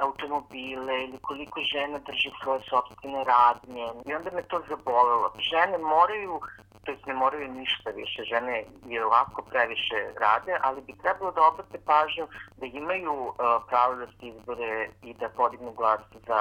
automobile 0.05 1.03
ili 1.03 1.17
koliko 1.21 1.61
žena 1.73 1.97
drži 2.07 2.31
svoje 2.43 2.61
sobstvene 2.69 3.23
radnje. 3.23 3.85
I 4.05 4.13
onda 4.15 4.29
me 4.31 4.43
to 4.43 4.61
zabolelo. 4.69 5.27
Žene 5.51 5.77
moraju 5.77 6.39
to 6.87 6.91
jest 6.91 7.05
ne 7.05 7.13
moraju 7.13 7.47
ništa 7.51 7.89
više, 7.89 8.23
žene 8.23 8.63
je 8.85 9.05
ovako 9.05 9.41
previše 9.41 9.99
rade, 10.19 10.53
ali 10.61 10.81
bi 10.81 10.97
trebalo 11.01 11.31
da 11.31 11.47
obrate 11.47 11.77
pažnju 11.85 12.25
da 12.57 12.65
imaju 12.65 13.13
uh, 13.13 13.35
pravo 13.69 13.95
da 13.95 14.05
se 14.05 14.23
izbore 14.27 14.89
i 15.03 15.13
da 15.13 15.29
podignu 15.29 15.71
glas 15.71 16.01
za 16.27 16.39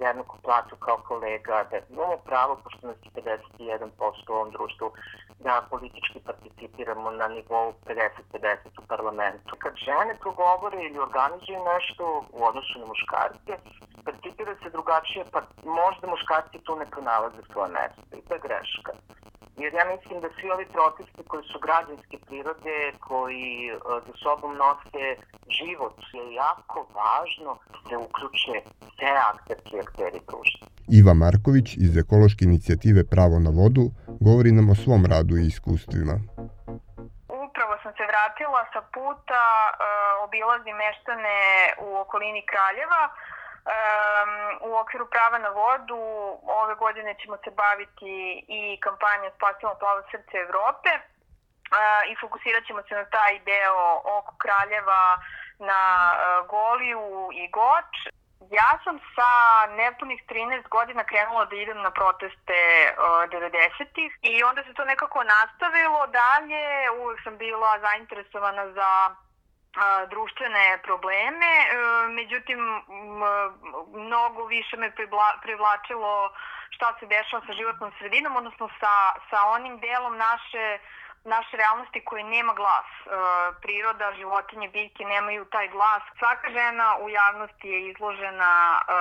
jednaku 0.00 0.36
platu 0.42 0.76
kao 0.76 0.96
kolega, 1.08 1.64
da 1.70 1.76
imamo 1.90 2.16
pravo, 2.16 2.60
pošto 2.64 2.86
nas 2.86 2.96
je 3.04 3.10
51% 3.58 4.30
u 4.30 4.32
ovom 4.32 4.50
društvu, 4.50 4.92
da 5.38 5.66
politički 5.70 6.18
participiramo 6.28 7.10
na 7.10 7.28
nivou 7.28 7.72
50-50 7.86 8.82
u 8.82 8.86
parlamentu. 8.86 9.56
Kad 9.58 9.72
žene 9.86 10.12
progovore 10.20 10.78
ili 10.82 10.98
organizuju 10.98 11.60
nešto 11.74 12.24
u 12.32 12.44
odnosu 12.44 12.78
na 12.78 12.86
muškarce, 12.86 13.52
percipira 14.04 14.54
se 14.62 14.70
drugačije, 14.70 15.24
pa 15.32 15.40
možda 15.64 16.06
muškarci 16.06 16.58
tu 16.64 16.76
ne 16.76 16.86
pronalaze 16.90 17.42
svoje 17.52 17.70
mesto 17.78 18.16
i 18.18 18.22
to 18.26 18.34
je 18.34 18.40
greška. 18.46 18.92
Jer 19.62 19.70
ja 19.74 19.84
mislim 19.94 20.20
da 20.20 20.28
svi 20.36 20.50
ovi 20.50 20.66
protesti 20.76 21.22
koji 21.30 21.44
su 21.52 21.58
građanske 21.66 22.16
prirode, 22.26 22.76
koji 23.08 23.52
uh, 23.72 23.80
za 24.06 24.14
sobom 24.22 24.52
nose 24.64 25.04
život, 25.58 25.96
je 26.16 26.24
jako 26.44 26.78
važno 27.00 27.52
da 27.90 27.94
uključe 28.06 28.54
sve 28.96 29.12
akterke 29.32 29.72
i 29.76 29.82
akteri 29.86 30.20
društva. 30.28 30.66
Iva 30.98 31.14
Marković 31.14 31.68
iz 31.86 31.92
ekološke 32.02 32.42
inicijative 32.50 33.02
Pravo 33.14 33.36
na 33.46 33.50
vodu 33.60 33.84
govori 34.26 34.50
nam 34.58 34.66
o 34.70 34.80
svom 34.84 35.02
radu 35.12 35.34
i 35.36 35.46
iskustvima. 35.52 36.16
Upravo 37.46 37.72
sam 37.82 37.92
se 37.98 38.04
vratila 38.12 38.62
sa 38.72 38.80
puta, 38.96 39.44
uh, 39.72 39.80
obilazim 40.26 40.76
meštane 40.84 41.38
u 41.86 41.88
okolini 42.02 42.42
Kraljeva, 42.50 43.02
Um, 43.64 44.32
u 44.70 44.76
okviru 44.76 45.06
prava 45.06 45.38
na 45.38 45.48
vodu 45.48 46.00
ove 46.62 46.74
godine 46.74 47.14
ćemo 47.20 47.36
se 47.44 47.50
baviti 47.50 48.44
i 48.48 48.80
kampanjom 48.80 49.32
Spasimo 49.36 49.74
plavo 49.80 50.02
srce 50.10 50.36
Evrope 50.46 50.90
uh, 50.98 52.02
i 52.10 52.16
fokusirat 52.20 52.62
ćemo 52.66 52.82
se 52.88 52.94
na 52.94 53.04
taj 53.16 53.32
deo 53.50 53.84
oko 54.18 54.32
Kraljeva, 54.42 55.04
na 55.58 55.82
uh, 56.12 56.46
Goliju 56.54 57.08
i 57.42 57.44
Goč. 57.58 57.92
Ja 58.58 58.70
sam 58.84 58.96
sa 59.14 59.30
nepunih 59.80 60.20
13 60.28 60.68
godina 60.68 61.04
krenula 61.04 61.44
da 61.44 61.56
idem 61.56 61.80
na 61.82 61.90
proteste 61.90 62.60
uh, 62.88 63.22
90-ih 63.36 64.10
i 64.22 64.42
onda 64.48 64.60
se 64.64 64.74
to 64.74 64.84
nekako 64.84 65.18
nastavilo 65.24 66.06
dalje. 66.06 66.90
Uvek 67.00 67.18
sam 67.24 67.38
bila 67.38 67.78
zainteresovana 67.86 68.64
za 68.78 68.90
a, 69.76 70.06
društvene 70.06 70.78
probleme, 70.82 71.52
e, 71.62 72.08
međutim 72.08 72.58
mnogo 73.92 74.44
više 74.44 74.76
me 74.76 74.92
privlačilo 75.42 76.32
šta 76.70 76.94
se 77.00 77.06
dešava 77.06 77.42
sa 77.46 77.52
životnom 77.52 77.92
sredinom, 77.98 78.36
odnosno 78.36 78.68
sa, 78.80 78.94
sa 79.30 79.38
onim 79.56 79.78
delom 79.78 80.16
naše 80.16 80.78
naše 81.24 81.56
realnosti 81.56 82.04
koje 82.04 82.24
nema 82.24 82.52
glas. 82.54 82.88
E, 82.90 83.08
priroda, 83.62 84.12
životinje, 84.16 84.68
biljke 84.68 85.04
nemaju 85.04 85.44
taj 85.44 85.68
glas. 85.68 86.02
Svaka 86.18 86.50
žena 86.50 86.96
u 87.02 87.08
javnosti 87.08 87.68
je 87.68 87.90
izložena 87.90 88.80
e, 88.80 88.92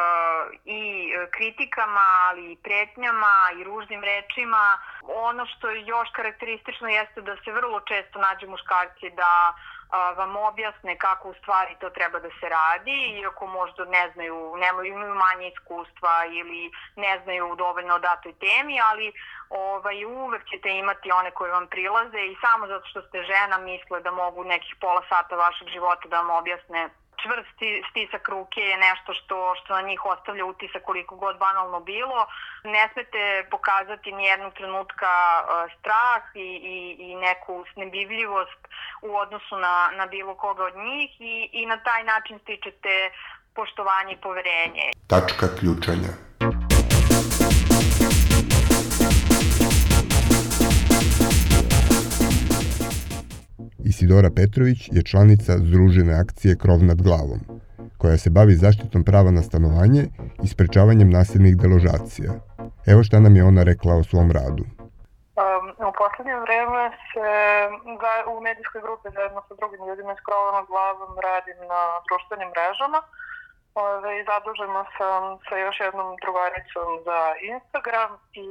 i 0.66 1.12
kritikama, 1.32 2.06
ali 2.28 2.52
i 2.52 2.58
pretnjama 2.64 3.36
i 3.58 3.64
ružnim 3.64 4.04
rečima. 4.04 4.78
Ono 5.02 5.46
što 5.46 5.70
je 5.70 5.86
još 5.86 6.10
karakteristično 6.12 6.88
jeste 6.88 7.22
da 7.22 7.36
se 7.44 7.52
vrlo 7.52 7.80
često 7.80 8.20
nađe 8.20 8.48
muškarci 8.48 9.10
da 9.10 9.54
vam 10.18 10.36
objasne 10.36 10.98
kako 10.98 11.30
u 11.30 11.34
stvari 11.34 11.76
to 11.80 11.90
treba 11.90 12.20
da 12.20 12.30
se 12.40 12.50
radi, 12.50 13.20
iako 13.22 13.48
možda 13.48 13.86
ne 13.86 14.12
znaju, 14.14 14.56
nemaju, 14.58 14.94
imaju 14.94 15.16
manje 15.16 15.48
iskustva 15.48 16.26
ili 16.26 16.72
ne 16.96 17.20
znaju 17.24 17.56
dovoljno 17.56 17.96
o 17.96 18.00
datoj 18.00 18.34
temi, 18.34 18.76
ali 18.90 19.14
ovaj, 19.50 20.06
uvek 20.06 20.44
ćete 20.50 20.70
imati 20.70 21.12
one 21.12 21.32
koje 21.32 21.52
vam 21.52 21.68
prilaze 21.68 22.22
i 22.26 22.38
samo 22.42 22.68
zato 22.68 22.86
što 22.88 23.02
ste 23.02 23.24
žena 23.24 23.58
misle 23.58 24.00
da 24.00 24.12
mogu 24.12 24.44
nekih 24.44 24.76
pola 24.82 25.02
sata 25.10 25.36
vašeg 25.36 25.68
života 25.68 26.08
da 26.10 26.18
vam 26.22 26.30
objasne 26.30 26.90
čvrst 27.24 27.58
stisak 27.90 28.30
ruke 28.30 28.62
je 28.62 28.78
nešto 28.78 29.14
što, 29.20 29.38
što 29.60 29.70
na 29.74 29.82
njih 29.90 30.06
ostavlja 30.06 30.46
utisak 30.46 30.84
koliko 30.84 31.16
god 31.16 31.36
banalno 31.38 31.80
bilo. 31.80 32.20
Ne 32.64 32.84
smete 32.94 33.24
pokazati 33.52 34.12
ni 34.12 34.24
jednog 34.26 34.54
trenutka 34.54 35.14
strah 35.80 36.24
i, 36.36 36.50
i, 36.76 36.78
i 37.08 37.16
neku 37.16 37.66
snebivljivost 37.74 38.62
u 39.02 39.16
odnosu 39.24 39.56
na, 39.66 39.76
na 40.00 40.06
bilo 40.06 40.36
koga 40.36 40.64
od 40.64 40.76
njih 40.76 41.12
i, 41.20 41.50
i 41.60 41.66
na 41.66 41.78
taj 41.78 42.04
način 42.04 42.40
stičete 42.44 42.94
poštovanje 43.56 44.14
i 44.14 44.22
poverenje. 44.22 44.86
Tačka 45.08 45.48
ključanja. 45.60 46.12
Isidora 53.94 54.30
Petrović 54.40 54.82
je 54.96 55.02
članica 55.12 55.52
Združene 55.68 56.14
akcije 56.24 56.54
Krov 56.62 56.80
nad 56.90 57.00
glavom, 57.08 57.40
koja 58.02 58.18
se 58.24 58.30
bavi 58.38 58.54
zaštitom 58.66 59.02
prava 59.10 59.32
na 59.38 59.44
stanovanje 59.50 60.04
i 60.44 60.48
sprečavanjem 60.54 61.10
nasilnih 61.18 61.56
deložacija. 61.64 62.32
Evo 62.92 63.00
šta 63.08 63.18
nam 63.26 63.34
je 63.38 63.44
ona 63.52 63.64
rekla 63.72 63.94
o 63.96 64.08
svom 64.10 64.28
radu. 64.38 64.64
Um, 65.42 65.66
u 65.90 65.92
poslednje 66.02 66.38
vreme 66.46 66.84
se 67.10 67.32
u 68.34 68.36
medijskoj 68.48 68.82
grupi 68.86 69.08
zajedno 69.18 69.40
sa 69.48 69.54
drugim 69.60 69.82
ljudima 69.88 70.12
iz 70.14 70.22
Krova 70.28 70.50
nad 70.58 70.66
glavom 70.72 71.12
radim 71.28 71.60
na 71.74 71.82
društvenim 72.08 72.50
mrežama. 72.54 73.00
Ove, 73.84 74.14
zadužena 74.30 74.84
sam 74.98 75.24
sa 75.48 75.56
još 75.66 75.78
jednom 75.86 76.10
drugaricom 76.24 76.90
za 77.08 77.20
Instagram 77.54 78.12
i 78.46 78.48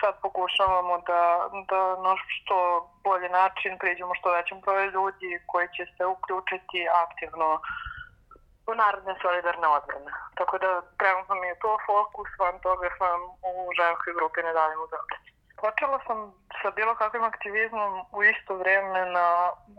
sad 0.00 0.14
pokušavamo 0.22 0.94
da, 1.10 1.22
da 1.70 1.80
na 2.06 2.14
što 2.26 2.56
bolji 3.04 3.28
način 3.28 3.78
priđemo 3.78 4.14
što 4.14 4.36
većem 4.38 4.60
broju 4.60 4.90
ljudi 4.90 5.30
koji 5.50 5.68
će 5.76 5.84
se 5.96 6.02
uključiti 6.14 6.80
aktivno 7.04 7.48
u 8.70 8.74
narodne 8.74 9.14
solidarne 9.22 9.68
odbrane. 9.78 10.10
Tako 10.38 10.58
da 10.58 10.70
trenutno 11.00 11.34
mi 11.34 11.46
je 11.46 11.60
to 11.64 11.72
fokus, 11.86 12.28
van 12.38 12.56
toga 12.66 12.88
sam 12.98 13.18
u 13.50 13.52
ženskoj 13.80 14.12
grupi 14.18 14.42
Ne 14.42 14.52
davimo 14.52 14.86
Beograd. 14.92 15.22
Počela 15.62 15.98
sam 16.06 16.18
sa 16.62 16.70
bilo 16.70 16.94
kakvim 16.94 17.24
aktivizmom 17.24 17.92
u 18.16 18.18
isto 18.24 18.54
vreme 18.62 19.00
na, 19.16 19.26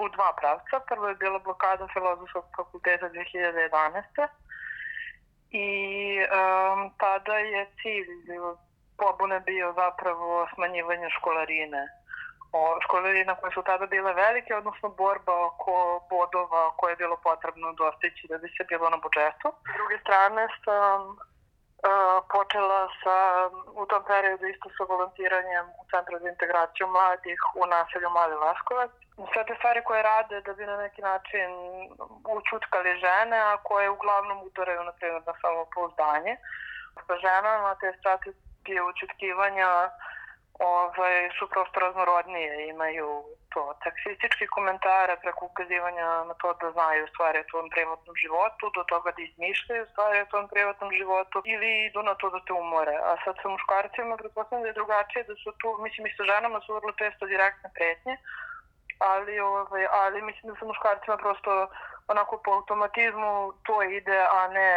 u 0.03 0.09
dva 0.15 0.29
pravca. 0.39 0.75
Prvo 0.89 1.07
je 1.07 1.15
bila 1.15 1.39
blokada 1.39 1.87
filozofskog 1.93 2.45
fakulteta 2.57 3.09
2011. 3.09 4.27
I 5.51 5.69
um, 6.21 6.93
tada 6.97 7.37
je 7.37 7.61
cilj 7.81 8.09
pobune 8.99 9.39
bio 9.39 9.73
zapravo 9.73 10.47
smanjivanje 10.53 11.09
školarine. 11.17 11.83
O, 12.51 12.77
školarina 12.83 13.35
koje 13.35 13.51
su 13.53 13.61
tada 13.63 13.85
bile 13.85 14.13
velike, 14.13 14.55
odnosno 14.55 14.89
borba 14.89 15.45
oko 15.45 15.73
bodova 16.09 16.71
koje 16.77 16.91
je 16.91 17.01
bilo 17.03 17.17
potrebno 17.23 17.73
dostići 17.73 18.27
da 18.27 18.37
bi 18.37 18.47
se 18.57 18.63
bilo 18.71 18.89
na 18.89 18.97
budžetu. 18.97 19.49
S 19.71 19.73
druge 19.77 19.97
strane 20.03 20.47
sam 20.65 20.99
uh, 21.09 22.17
počela 22.33 22.81
sa, 23.01 23.17
u 23.81 23.85
tom 23.85 24.03
periodu 24.11 24.45
isto 24.47 24.67
sa 24.77 24.83
volontiranjem 24.93 25.65
u 25.81 25.83
Centru 25.91 26.15
za 26.21 26.29
integraciju 26.29 26.87
mladih 26.87 27.39
u 27.61 27.65
naselju 27.75 28.09
Mali 28.09 28.35
Laskovac. 28.35 28.91
Sve 29.33 29.41
te 29.45 29.55
stvari 29.59 29.81
koje 29.87 30.01
rade 30.03 30.41
da 30.41 30.53
bi 30.53 30.65
na 30.65 30.77
neki 30.77 31.01
način 31.01 31.49
učutkali 32.37 32.99
žene, 33.05 33.37
a 33.39 33.57
koje 33.57 33.89
uglavnom 33.89 34.37
udaraju 34.47 34.83
na 34.83 34.91
primjer 34.91 35.21
na 35.25 35.33
samopouzdanje. 35.41 36.33
Sa 37.07 37.15
ženama 37.25 37.75
te 37.81 37.89
strategije 37.99 38.48
strategije 38.59 38.83
učutkivanja 38.83 39.69
ovaj, 40.59 41.29
su 41.39 41.47
prosto 41.53 41.79
raznorodnije, 41.79 42.69
imaju 42.69 43.07
to 43.53 43.63
taksistički 43.83 44.45
komentare 44.55 45.13
preko 45.23 45.45
ukazivanja 45.45 46.07
na 46.29 46.33
to 46.41 46.53
da 46.61 46.71
znaju 46.71 47.07
stvari 47.07 47.37
o 47.39 47.49
tvom 47.51 47.67
privatnom 47.73 48.15
životu, 48.23 48.63
do 48.75 48.83
toga 48.91 49.09
da 49.15 49.21
izmišljaju 49.23 49.83
stvari 49.91 50.17
o 50.21 50.29
tvom 50.31 50.47
privatnom 50.53 50.89
životu 50.99 51.37
ili 51.53 51.69
idu 51.87 52.01
na 52.03 52.13
to 52.19 52.29
da 52.29 52.39
te 52.47 52.53
umore. 52.53 52.95
A 53.09 53.11
sad 53.23 53.35
sa 53.41 53.47
muškarcima 53.55 54.17
pretpostavljam 54.17 54.63
da 54.63 54.69
je 54.69 54.79
drugačije, 54.79 55.23
da 55.29 55.35
su 55.43 55.49
tu, 55.61 55.69
mislim 55.85 56.03
i 56.07 56.15
sa 56.17 56.23
ženama 56.31 56.59
su 56.61 56.69
vrlo 56.77 56.91
često 57.01 57.23
direktne 57.33 57.69
pretnje, 57.77 58.15
ali, 59.11 59.33
ovaj, 59.39 59.85
ali 60.03 60.27
mislim 60.29 60.45
da 60.49 60.59
sa 60.59 60.65
muškarcima 60.65 61.17
prosto 61.17 61.51
onako 62.11 62.33
po 62.43 62.51
automatizmu 62.57 63.33
to 63.65 63.75
ide, 63.83 64.19
a 64.37 64.39
ne 64.47 64.69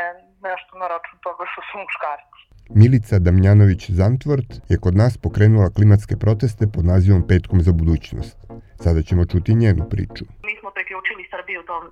nešto 0.49 0.79
na 0.79 0.87
račun 0.93 1.19
toga 1.27 1.45
što 1.53 1.61
su 1.69 1.75
muškarci. 1.85 2.52
Milica 2.71 3.17
Damljanović-Zantvort 3.19 4.51
je 4.69 4.77
kod 4.85 4.95
nas 5.03 5.19
pokrenula 5.19 5.69
klimatske 5.77 6.15
proteste 6.25 6.65
pod 6.75 6.85
nazivom 6.85 7.23
Petkom 7.31 7.59
za 7.67 7.73
budućnost. 7.81 8.37
Sada 8.85 9.01
ćemo 9.09 9.23
čuti 9.33 9.61
njenu 9.63 9.83
priču. 9.93 10.25
Mi 10.49 10.55
smo 10.61 10.71
priključili 10.77 11.31
Srbiju 11.33 11.61
tom 11.71 11.83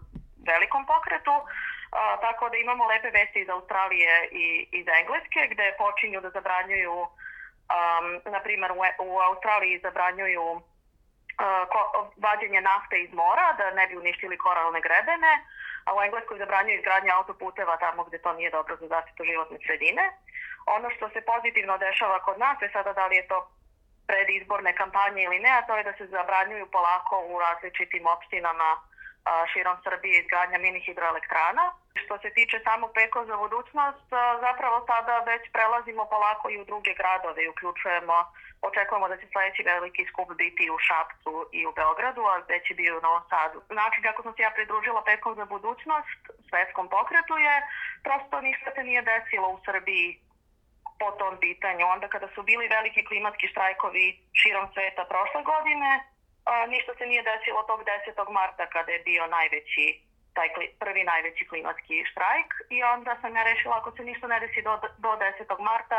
velikom 0.51 0.83
pokretu, 0.93 1.37
a, 1.41 2.01
tako 2.27 2.45
da 2.51 2.57
imamo 2.57 2.83
lepe 2.93 3.11
vesti 3.19 3.39
iz 3.41 3.49
Australije 3.57 4.13
i 4.43 4.45
iz 4.81 4.87
Engleske, 5.01 5.41
gde 5.53 5.77
počinju 5.83 6.19
da 6.25 6.31
zabranjuju, 6.37 6.97
um, 7.03 8.07
na 8.35 8.41
primer 8.47 8.71
u, 8.73 8.81
u 9.09 9.11
Australiji 9.29 9.83
zabranjuju 9.87 10.47
uh, 10.53 11.63
ko, 11.73 11.81
vađenje 12.25 12.61
nafte 12.71 12.97
iz 13.03 13.13
mora, 13.23 13.47
da 13.59 13.65
ne 13.79 13.85
bi 13.89 13.95
uništili 14.03 14.37
koralne 14.47 14.81
grebene, 14.87 15.33
a 15.87 15.89
u 15.97 15.99
Engleskoj 16.07 16.39
zabranjuju 16.39 16.77
izgradnje 16.77 17.11
autoputeva 17.19 17.75
tamo 17.85 18.01
gde 18.09 18.19
to 18.25 18.31
nije 18.39 18.51
dobro 18.57 18.77
za 18.81 18.87
zaštitu 18.95 19.23
životne 19.31 19.59
sredine. 19.67 20.05
Ono 20.77 20.91
što 20.97 21.09
se 21.09 21.21
pozitivno 21.21 21.79
dešava 21.79 22.19
kod 22.27 22.39
nas 22.39 22.63
je 22.63 22.71
sada 22.73 22.93
da 22.93 23.07
li 23.07 23.17
je 23.17 23.29
to 23.29 23.39
predizborne 24.11 24.73
kampanje 24.81 25.23
ili 25.23 25.39
ne, 25.39 25.51
a 25.59 25.67
to 25.67 25.77
je 25.77 25.85
da 25.89 25.93
se 25.93 26.07
zabranjuju 26.07 26.67
polako 26.77 27.17
u 27.33 27.39
različitim 27.45 28.07
opštinama 28.07 28.71
širom 29.53 29.77
Srbije 29.85 30.15
izgradnja 30.21 30.59
mini 30.59 30.81
hidroelektrana. 30.87 31.65
Što 32.03 32.15
se 32.19 32.29
tiče 32.37 32.61
samog 32.69 32.91
peko 32.95 33.25
za 33.25 33.37
budućnost, 33.37 34.07
zapravo 34.47 34.77
sada 34.91 35.15
već 35.31 35.43
prelazimo 35.53 36.05
polako 36.15 36.51
i 36.51 36.61
u 36.61 36.65
druge 36.65 36.93
gradove 37.01 37.45
i 37.45 37.49
uključujemo, 37.49 38.17
očekujemo 38.69 39.09
da 39.09 39.17
će 39.17 39.27
sledeći 39.33 39.63
veliki 39.63 40.07
skup 40.11 40.29
biti 40.43 40.71
u 40.75 40.79
Šapcu 40.87 41.35
i 41.59 41.67
u 41.67 41.73
Beogradu, 41.79 42.23
a 42.33 42.35
već 42.53 42.71
je 42.71 42.77
bio 42.77 42.99
u 42.99 43.05
Novom 43.07 43.23
Sadu. 43.31 43.59
Način 43.81 44.03
kako 44.03 44.23
sam 44.23 44.33
se 44.35 44.43
ja 44.43 44.51
pridružila 44.51 45.03
pekom 45.05 45.35
za 45.35 45.45
budućnost, 45.45 46.21
svetskom 46.49 46.89
pokretu 46.89 47.37
je, 47.47 47.55
prosto 48.07 48.41
ništa 48.41 48.69
se 48.75 48.83
nije 48.89 49.03
desilo 49.03 49.49
u 49.49 49.61
Srbiji 49.67 50.09
po 51.01 51.09
tom 51.21 51.35
pitanju. 51.45 51.85
Onda 51.95 52.07
kada 52.15 52.29
su 52.35 52.41
bili 52.43 52.75
veliki 52.77 53.03
klimatski 53.05 53.47
štrajkovi 53.53 54.07
širom 54.41 54.67
sveta 54.75 55.05
prošle 55.13 55.43
godine, 55.53 55.91
a, 56.51 56.67
ništa 56.75 56.93
se 56.99 57.05
nije 57.07 57.23
desilo 57.23 57.63
tog 57.71 57.81
10. 57.85 58.31
marta 58.39 58.65
kada 58.75 58.91
je 58.93 59.07
bio 59.11 59.27
najveći 59.27 59.87
taj 60.37 60.49
prvi 60.83 61.03
najveći 61.05 61.49
klimatski 61.51 62.05
štrajk 62.11 62.51
i 62.77 62.79
onda 62.83 63.13
sam 63.21 63.37
ja 63.37 63.43
rešila 63.43 63.75
ako 63.77 63.91
se 63.97 64.03
ništa 64.05 64.27
ne 64.27 64.41
desi 64.41 64.63
do, 64.63 64.75
do 65.05 65.09
10. 65.09 65.61
marta, 65.71 65.99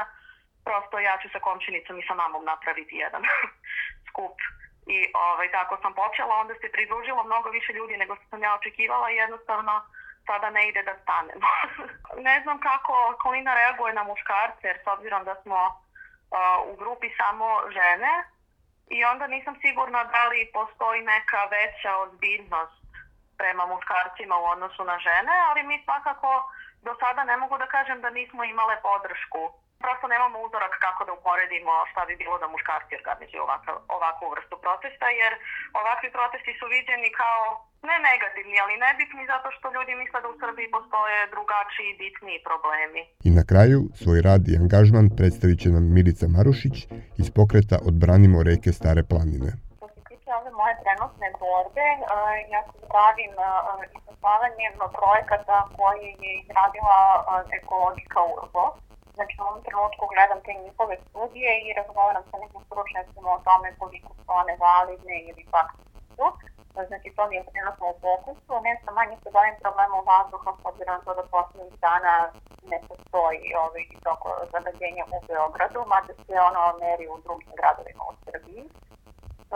prosto 0.66 1.00
ja 1.00 1.18
ću 1.22 1.28
sa 1.30 1.40
komšinicom 1.40 2.00
i 2.00 2.08
sa 2.08 2.14
mamom 2.14 2.44
napraviti 2.46 2.96
jedan 2.96 3.24
skup. 4.10 4.38
I 4.96 4.98
ovaj, 5.14 5.52
tako 5.52 5.78
sam 5.82 5.94
počela, 5.94 6.36
onda 6.36 6.54
se 6.54 6.72
pridružilo 6.76 7.24
mnogo 7.24 7.50
više 7.50 7.72
ljudi 7.74 7.98
nego 7.98 8.16
što 8.16 8.26
sam 8.30 8.44
ja 8.44 8.52
očekivala 8.56 9.12
i 9.12 9.20
jednostavno 9.24 9.74
sada 10.26 10.50
ne 10.50 10.68
ide 10.70 10.84
da 10.84 10.96
stanemo. 11.04 11.48
ne 12.28 12.42
znam 12.44 12.60
kako 12.60 12.94
okolina 13.14 13.54
reaguje 13.54 13.94
na 13.94 14.04
muškarce, 14.04 14.68
jer 14.68 14.78
s 14.84 14.88
obzirom 14.88 15.24
da 15.24 15.36
smo 15.42 15.60
uh, 15.66 16.72
u 16.72 16.76
grupi 16.76 17.10
samo 17.18 17.48
žene, 17.78 18.14
i 18.88 19.06
onda 19.06 19.28
nisam 19.28 19.56
sigurna 19.62 20.04
da 20.04 20.28
li 20.28 20.52
postoji 20.54 21.02
neka 21.02 21.42
veća 21.56 21.92
ozbiljnost 21.98 22.82
prema 23.38 23.66
muškarcima 23.66 24.36
u 24.38 24.46
odnosu 24.54 24.84
na 24.84 25.00
žene, 25.00 25.34
ali 25.50 25.64
mi 25.64 25.84
svakako 25.84 26.52
do 26.82 26.96
sada 27.00 27.24
ne 27.24 27.38
mogu 27.38 27.58
da 27.58 27.68
kažem 27.68 28.02
da 28.02 28.10
nismo 28.10 28.44
imale 28.44 28.76
podršku. 28.82 29.61
Prosto 29.86 30.06
nemamo 30.14 30.38
uzorak 30.48 30.74
kako 30.86 31.02
da 31.08 31.12
uporedimo 31.20 31.74
šta 31.92 32.02
bi 32.08 32.14
bilo 32.22 32.36
da 32.42 32.48
muškarci 32.54 32.94
organizuju 33.02 33.42
ovakav, 33.48 33.76
ovakvu 33.98 34.26
vrstu 34.34 34.56
protesta, 34.66 35.08
jer 35.22 35.32
ovakvi 35.82 36.10
protesti 36.18 36.54
su 36.60 36.66
viđeni 36.76 37.10
kao 37.22 37.42
ne 37.90 37.98
negativni, 38.10 38.56
ali 38.64 38.84
nebitni 38.86 39.24
zato 39.34 39.48
što 39.56 39.74
ljudi 39.76 39.94
misle 40.02 40.18
da 40.22 40.28
u 40.30 40.40
Srbiji 40.44 40.68
postoje 40.78 41.18
drugačiji 41.36 41.88
i 41.90 42.00
bitniji 42.04 42.46
problemi. 42.50 43.02
I 43.28 43.30
na 43.40 43.44
kraju 43.52 43.80
svoj 44.02 44.20
rad 44.28 44.44
i 44.48 44.60
angažman 44.62 45.08
predstavit 45.18 45.58
će 45.64 45.70
nam 45.76 45.86
Milica 45.96 46.26
Marušić 46.36 46.76
iz 47.22 47.28
pokreta 47.40 47.78
Odbranimo 47.90 48.38
reke 48.50 48.70
Stare 48.80 49.04
planine. 49.12 49.50
Što 49.78 49.88
se 49.94 50.00
tiče 50.10 50.30
ove 50.40 50.52
moje 50.60 50.74
trenutne 50.84 51.28
borbe, 51.44 51.88
ja 52.54 52.62
se 52.70 52.80
bavim 52.98 53.34
izazvavanjem 53.98 54.76
projekata 55.00 55.58
koje 55.78 56.10
je 56.24 56.32
izradila 56.42 56.98
ekologika 57.60 58.20
Urbo. 58.36 58.66
Znači, 59.16 59.36
u 59.38 59.46
ovom 59.48 59.62
trenutku 59.66 60.04
gledam 60.14 60.40
te 60.46 60.54
njihove 60.66 60.96
studije 61.08 61.52
i 61.60 61.74
razgovaram 61.80 62.24
sa 62.30 62.36
nekim 62.44 62.62
stručnjacima 62.68 63.30
o 63.32 63.44
tome 63.48 63.68
koliko 63.82 64.12
su 64.14 64.30
one 64.42 64.54
validne 64.66 65.16
ili 65.30 65.44
pak 65.56 65.68
su 65.76 66.26
znači 66.74 67.10
to 67.16 67.24
mi 67.28 67.36
je 67.36 67.50
trenutno 67.52 67.86
u 67.90 68.00
fokusu, 68.02 68.54
nešto 68.68 68.88
manje 69.00 69.16
se 69.24 69.30
bavim 69.38 69.56
problemom 69.62 70.02
vazduha, 70.12 70.52
s 70.60 70.66
obzirom 70.70 70.98
to 71.06 71.12
da 71.20 71.24
poslednjih 71.36 71.76
dana 71.88 72.14
ne 72.72 72.80
postoji 72.88 73.46
ovaj, 73.64 73.84
toko 74.08 74.30
zagađenja 74.54 75.04
u 75.18 75.20
Beogradu, 75.28 75.80
mada 75.94 76.14
se 76.26 76.34
ono 76.50 76.62
meri 76.84 77.06
u 77.08 77.18
drugim 77.26 77.54
gradovima 77.60 78.04
u 78.12 78.14
Srbiji. 78.26 78.64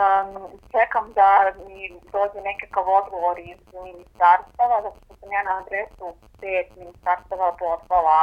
um, 0.03 0.29
čekam 0.73 1.05
da 1.19 1.29
mi 1.65 1.79
dođe 2.15 2.39
nekakav 2.49 2.85
odgovor 2.99 3.35
iz 3.39 3.61
ministarstava, 3.87 4.75
zato 4.85 4.97
što 5.03 5.11
sam 5.19 5.29
ja 5.35 5.43
na 5.43 5.53
adresu 5.61 6.05
pet 6.41 6.67
ministarstava 6.81 7.49
poslala 7.63 8.19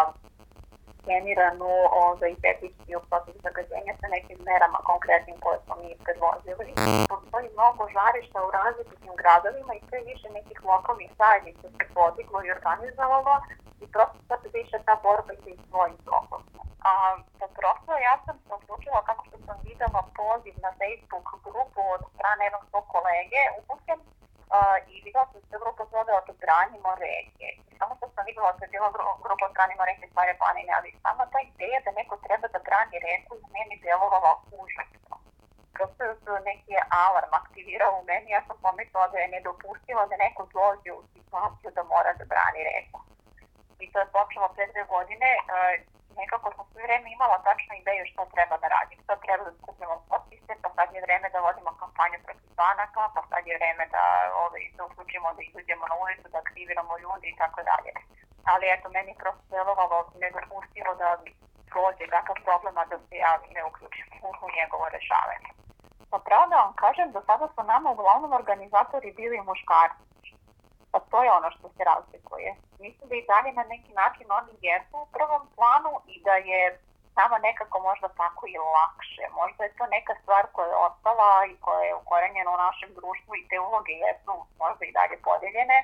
skeniranu 1.02 1.72
ovaj, 2.04 2.34
tehnički 2.44 2.92
protiv 3.10 3.34
zagađenja 3.46 3.94
sa 4.00 4.06
nekim 4.16 4.38
merama 4.50 4.78
konkretnim 4.90 5.36
koje 5.44 5.58
smo 5.64 5.74
mi 5.82 5.90
predvozili. 6.04 6.70
Postoji 7.12 7.46
mnogo 7.56 7.82
žarišta 7.96 8.38
u 8.46 8.50
različitim 8.58 9.14
gradovima 9.20 9.72
i 9.74 9.84
sve 9.88 9.98
više 10.10 10.26
nekih 10.38 10.58
lokalnih 10.70 11.10
zajednica 11.22 11.66
se 11.76 11.84
podiglo 11.98 12.38
i 12.42 12.52
organizovalo 12.56 13.34
i 13.82 13.84
prosto 13.94 14.18
sad 14.28 14.40
više 14.58 14.76
ta 14.86 14.94
borba 15.04 15.32
ide 15.32 15.50
iz 15.54 15.62
svojim 15.70 15.98
tokom. 16.10 16.42
A 16.90 16.92
po 17.38 17.46
prosto 17.58 17.92
ja 18.08 18.14
sam 18.24 18.36
se 18.44 18.50
odlučila 18.58 19.00
kako 19.08 19.22
što 19.28 19.36
sam 19.46 19.56
videla 19.68 20.02
poziv 20.20 20.54
na 20.64 20.70
Facebook 20.80 21.26
grupu 21.46 21.82
od 21.94 22.02
strane 22.14 22.42
jednog 22.44 22.64
svog 22.70 22.84
kolege 22.94 23.42
upućen 23.60 23.98
i 24.92 24.94
videla 25.04 25.26
sam 25.32 25.40
se 25.50 25.56
grupa 25.62 25.84
zove 25.94 26.12
od 26.20 26.28
Branimo 26.42 26.90
reke. 27.06 27.48
Samo 27.78 27.92
što 27.96 28.06
sam 28.14 28.24
videla 28.30 28.52
da 28.52 28.64
je 28.64 28.72
bila 28.74 28.88
grupa 29.24 29.44
od 29.46 29.54
Branimo 29.56 29.82
reke 29.90 30.04
stvari 30.10 30.32
planine, 30.40 30.72
ali 30.78 30.98
sama 31.04 31.24
ta 31.32 31.40
ideja 31.50 31.78
da 31.84 31.98
neko 32.00 32.16
treba 32.26 32.46
da 32.54 32.66
brani 32.68 32.96
reku 33.08 33.32
iz 33.36 33.46
meni 33.56 33.74
delovala 33.86 34.32
užasno. 34.60 35.14
Prosto 35.74 36.02
se 36.22 36.32
neki 36.50 36.74
alarm 37.04 37.32
aktivirao 37.42 37.92
u 38.00 38.04
meni, 38.10 38.28
ja 38.36 38.42
sam 38.46 38.56
pomislila 38.66 39.06
da 39.12 39.18
je 39.18 39.32
nedopustila 39.36 40.02
da 40.10 40.16
neko 40.24 40.42
dođe 40.58 40.90
u 40.92 41.02
situaciju 41.14 41.70
da 41.76 41.82
mora 41.92 42.12
da 42.18 42.24
brani 42.32 42.60
reku. 42.70 43.00
I 43.84 43.86
to 43.92 43.98
je 44.00 44.12
počelo 44.16 44.46
pre 44.54 44.64
dve 44.72 44.84
godine, 44.94 45.28
nekako 46.20 46.48
sam 46.56 46.64
sve 46.72 46.82
vreme 46.82 47.08
imala 47.12 47.38
tačnu 47.46 47.74
ideju 47.74 48.04
što 48.10 48.32
treba 48.34 48.56
da 48.62 48.68
radim. 48.76 48.98
Sad 49.06 49.16
treba 49.24 49.42
da 49.44 49.58
skupimo 49.60 49.94
potpise, 50.10 50.52
pa 50.62 50.68
sad 50.76 50.88
je 50.94 51.04
vreme 51.06 51.28
da 51.30 51.44
vodimo 51.46 51.70
kampanju 51.82 52.18
protiv 52.24 52.41
banaka, 52.62 53.03
pa 53.14 53.20
sad 53.31 53.42
je 53.46 53.59
vreme 53.59 53.85
da 53.96 54.05
ovaj, 54.44 54.62
se 54.75 54.83
uključimo, 54.88 55.29
da 55.37 55.42
izađemo 55.42 55.85
na 55.92 55.96
ulicu, 56.03 56.27
da 56.33 56.38
aktiviramo 56.44 56.92
ljudi 57.05 57.27
i 57.31 57.38
tako 57.42 57.61
dalje. 57.70 57.92
Ali 58.51 58.64
eto, 58.75 58.87
meni 58.96 59.12
prosto 59.22 59.44
delovalo 59.57 59.98
nedopustivo 60.22 60.90
da 61.03 61.09
prođe 61.72 62.07
kakav 62.14 62.37
problem, 62.46 62.75
a 62.79 62.85
da 62.92 62.96
se 63.07 63.16
ja 63.25 63.33
ne 63.57 63.62
uključim 63.70 64.07
u 64.46 64.48
njegovo 64.59 64.87
rešavanje. 64.96 65.51
Pa 66.11 66.18
pravo 66.27 66.46
da 66.53 66.57
vam 66.64 66.75
kažem, 66.85 67.12
do 67.12 67.20
sada 67.29 67.46
su 67.55 67.62
nama 67.72 67.90
uglavnom 67.90 68.33
organizatori 68.40 69.18
bili 69.20 69.38
muškarci 69.40 70.12
Pa 70.92 71.01
to 71.11 71.22
je 71.25 71.31
ono 71.33 71.51
što 71.51 71.68
se 71.68 71.83
razlikuje. 71.85 72.55
Mislim 72.79 73.09
da 73.09 73.14
i 73.16 73.29
dalje 73.33 73.53
na 73.53 73.64
neki 73.75 73.92
način 73.92 74.27
oni 74.38 74.53
jesu 74.61 74.96
u 75.03 75.11
prvom 75.16 75.42
planu 75.57 75.92
i 76.07 76.22
da 76.27 76.35
je 76.51 76.61
nama 77.20 77.37
nekako 77.48 77.77
možda 77.88 78.09
tako 78.22 78.42
i 78.46 78.57
lakše. 78.77 79.25
Možda 79.40 79.61
je 79.64 79.77
to 79.79 79.85
neka 79.96 80.14
stvar 80.22 80.44
koja 80.55 80.68
je 80.68 80.83
ostala 80.88 81.31
i 81.53 81.55
koja 81.64 81.83
je 81.88 81.98
ukorenjena 82.03 82.51
u 82.53 82.62
našem 82.66 82.90
društvu 82.98 83.33
i 83.37 83.48
te 83.48 83.57
uloge 83.68 83.92
jesu 84.07 84.33
možda 84.62 84.83
i 84.87 84.96
dalje 84.98 85.16
podeljene. 85.29 85.79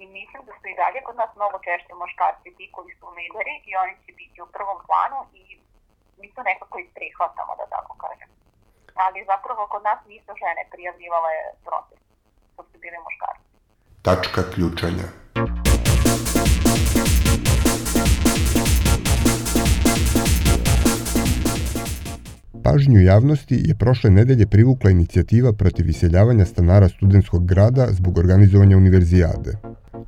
I 0.00 0.02
mislim 0.18 0.40
da 0.46 0.52
su 0.58 0.64
i 0.68 0.78
dalje 0.82 1.00
kod 1.06 1.16
nas 1.22 1.30
mnogo 1.36 1.56
češće 1.66 1.92
muškarci 1.94 2.48
ti 2.56 2.64
koji 2.74 2.90
su 2.98 3.06
lideri 3.18 3.54
i 3.68 3.72
oni 3.82 3.94
će 4.04 4.10
biti 4.20 4.38
u 4.42 4.52
prvom 4.56 4.78
planu 4.88 5.18
i 5.40 5.42
mi 6.18 6.28
to 6.34 6.40
nekako 6.50 6.76
i 6.78 6.92
prihvatamo, 6.96 7.52
da 7.60 7.66
tako 7.76 7.92
kažem. 8.04 8.30
Ali 9.04 9.28
zapravo 9.32 9.62
kod 9.72 9.82
nas 9.88 10.00
nisu 10.12 10.32
žene 10.42 10.62
prijavljivale 10.72 11.32
protest, 11.64 12.06
to 12.56 12.62
su 12.70 12.78
bili 12.82 12.98
muškarci 13.06 13.46
tačka 14.06 14.42
ključanja. 14.54 15.25
Pažnju 22.66 23.00
javnosti 23.00 23.56
je 23.68 23.74
prošle 23.74 24.10
nedelje 24.10 24.46
privukla 24.46 24.90
inicijativa 24.90 25.52
protiv 25.52 25.88
iseljavanja 25.88 26.44
stanara 26.44 26.88
studentskog 26.88 27.46
grada 27.46 27.86
zbog 27.90 28.18
organizovanja 28.18 28.76
univerzijade. 28.76 29.52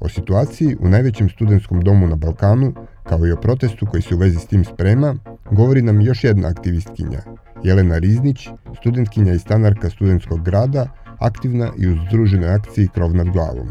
O 0.01 0.09
situaciji 0.09 0.77
u 0.81 0.89
najvećem 0.89 1.29
studentskom 1.29 1.81
domu 1.81 2.07
na 2.07 2.17
Balkanu, 2.17 2.73
kao 3.09 3.27
i 3.27 3.33
o 3.33 3.37
protestu 3.37 3.87
koji 3.91 4.03
se 4.03 4.15
u 4.15 4.19
vezi 4.19 4.39
s 4.39 4.47
tim 4.47 4.65
sprema, 4.65 5.15
govori 5.51 5.83
nam 5.83 6.01
još 6.01 6.25
jedna 6.25 6.49
aktivistkinja, 6.49 7.21
Jelena 7.63 7.99
Riznić, 7.99 8.49
studentkinja 8.81 9.33
i 9.33 9.39
stanarka 9.39 9.91
studentskog 9.91 10.45
grada, 10.45 10.89
aktivna 11.19 11.73
i 11.79 11.89
u 11.89 11.97
združenoj 12.07 12.55
akciji 12.55 12.89
Krov 12.95 13.15
nad 13.15 13.31
glavom 13.31 13.69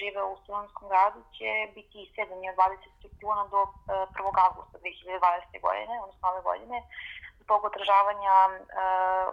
žive 0.00 0.22
u 0.32 0.36
Studentskom 0.42 0.86
gradu 0.92 1.20
će 1.36 1.50
biti 1.76 1.96
iseljeni 2.06 2.46
od 2.50 2.56
20. 2.56 3.24
juna 3.24 3.44
do 3.54 3.60
1. 3.86 4.46
augusta 4.46 4.76
2020. 4.78 5.64
godine, 5.66 5.94
odnosno 6.04 6.24
ove 6.32 6.42
godine, 6.50 6.76
zbog 7.46 7.64
održavanja 7.64 8.36
uh, 8.50 8.54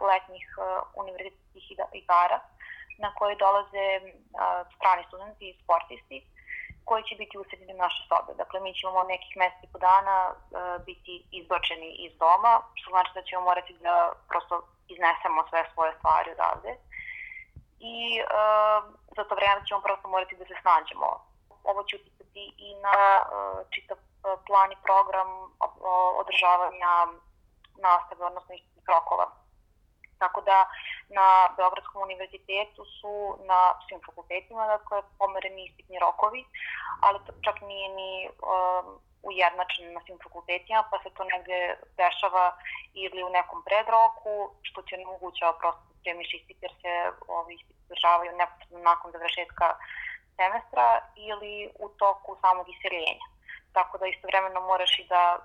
letnjih 0.10 0.48
uh, 0.58 0.64
univerzitetskih 1.02 1.66
igara 2.02 2.40
na 3.04 3.10
koje 3.18 3.42
dolaze 3.46 3.88
uh, 4.02 4.10
strani 4.76 5.04
studenti 5.08 5.46
i 5.50 5.58
sportisti 5.64 6.18
koji 6.86 7.04
će 7.04 7.16
biti 7.16 7.38
useljeni 7.38 7.74
u 7.74 7.84
naše 7.86 8.02
sobe. 8.10 8.32
Dakle, 8.42 8.58
mi 8.60 8.72
ćemo 8.80 9.04
nekih 9.14 9.34
meseci 9.42 9.68
po 9.74 9.78
dana 9.90 10.18
biti 10.88 11.14
izbačeni 11.40 11.90
iz 12.06 12.12
doma, 12.24 12.54
što 12.80 12.88
znači 12.90 13.12
da 13.16 13.22
ćemo 13.28 13.42
morati 13.42 13.74
da 13.88 13.96
prosto 14.30 14.56
iznesemo 14.94 15.40
sve 15.50 15.62
svoje 15.74 15.92
stvari 15.98 16.32
odavde. 16.32 16.72
I 17.94 17.98
uh, 18.22 18.80
za 19.16 19.24
to 19.28 19.36
vreme 19.36 19.62
ćemo 19.68 19.82
prosto 19.82 20.08
morati 20.08 20.36
da 20.40 20.46
se 20.46 20.56
snađemo. 20.62 21.10
Ovo 21.64 21.84
će 21.84 21.96
uticati 21.96 22.44
i 22.68 22.70
na 22.86 22.98
uh, 23.22 23.26
čitav 23.74 23.98
plan 24.48 24.72
i 24.72 24.84
program 24.88 25.30
održavanja 26.22 26.94
nastave, 27.78 28.26
odnosno 28.26 28.56
istih 28.56 28.84
rokova. 28.88 29.28
Tako 30.20 30.42
da 30.42 30.58
na 31.10 31.28
Beogradskom 31.58 32.02
univerzitetu 32.02 32.86
su 32.86 33.14
na 33.52 33.60
svim 33.88 34.00
fakultetima 34.06 34.68
dakle, 34.68 35.02
pomereni 35.20 35.66
ispitni 35.66 36.00
rokovi, 36.00 36.46
ali 37.02 37.20
to 37.26 37.32
čak 37.46 37.62
nije 37.62 37.90
ni 37.90 38.30
um, 38.30 39.00
ujednačen 39.24 39.94
na 39.94 40.02
svim 40.06 40.20
fakultetima, 40.24 40.84
pa 40.92 41.00
se 41.04 41.10
to 41.16 41.24
negde 41.24 41.60
dešava 41.98 42.46
ili 42.94 43.24
u 43.24 43.30
nekom 43.30 43.64
predroku, 43.68 44.36
što 44.62 44.82
će 44.82 44.98
nemogućava 44.98 45.54
prosto 45.60 45.84
da 45.90 45.94
spremiš 46.00 46.34
ispit 46.34 46.58
jer 46.62 46.74
se 46.82 46.94
ovi 47.28 47.54
ispit 47.56 47.78
održavaju 47.86 48.32
neposredno 48.42 48.80
nakon 48.90 49.12
završetka 49.12 49.68
semestra 50.38 50.88
ili 51.16 51.70
u 51.80 51.90
toku 51.90 52.38
samog 52.42 52.66
iseljenja. 52.70 53.33
Tako 53.74 53.98
da 53.98 54.08
istovremeno 54.08 54.60
moraš 54.62 55.00
i 55.00 55.08
da 55.14 55.24
uh, 55.38 55.44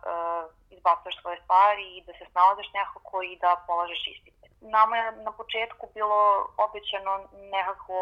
izbacuješ 0.77 1.17
svoje 1.21 1.38
stvari 1.45 1.87
i 1.97 2.03
da 2.07 2.12
se 2.12 2.25
snalaziš 2.33 2.69
nekako 2.79 3.23
i 3.23 3.38
da 3.43 3.64
polažeš 3.67 4.03
ispite. 4.07 4.47
Nama 4.61 4.97
je 4.97 5.12
na 5.12 5.33
početku 5.33 5.88
bilo 5.95 6.21
obećano 6.67 7.12
nekako 7.57 7.95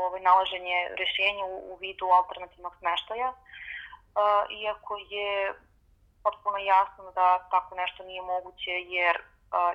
ovaj, 0.00 0.20
nalaženje 0.20 0.78
rešenja 1.00 1.44
u, 1.44 1.56
u 1.72 1.76
vidu 1.76 2.06
alternativnog 2.06 2.74
smeštaja, 2.80 3.28
uh, 3.30 4.42
iako 4.62 4.92
je 5.14 5.54
potpuno 6.24 6.58
jasno 6.58 7.10
da 7.18 7.48
tako 7.50 7.74
nešto 7.74 8.00
nije 8.04 8.22
moguće 8.22 8.74
jer 8.96 9.16
uh, 9.18 9.24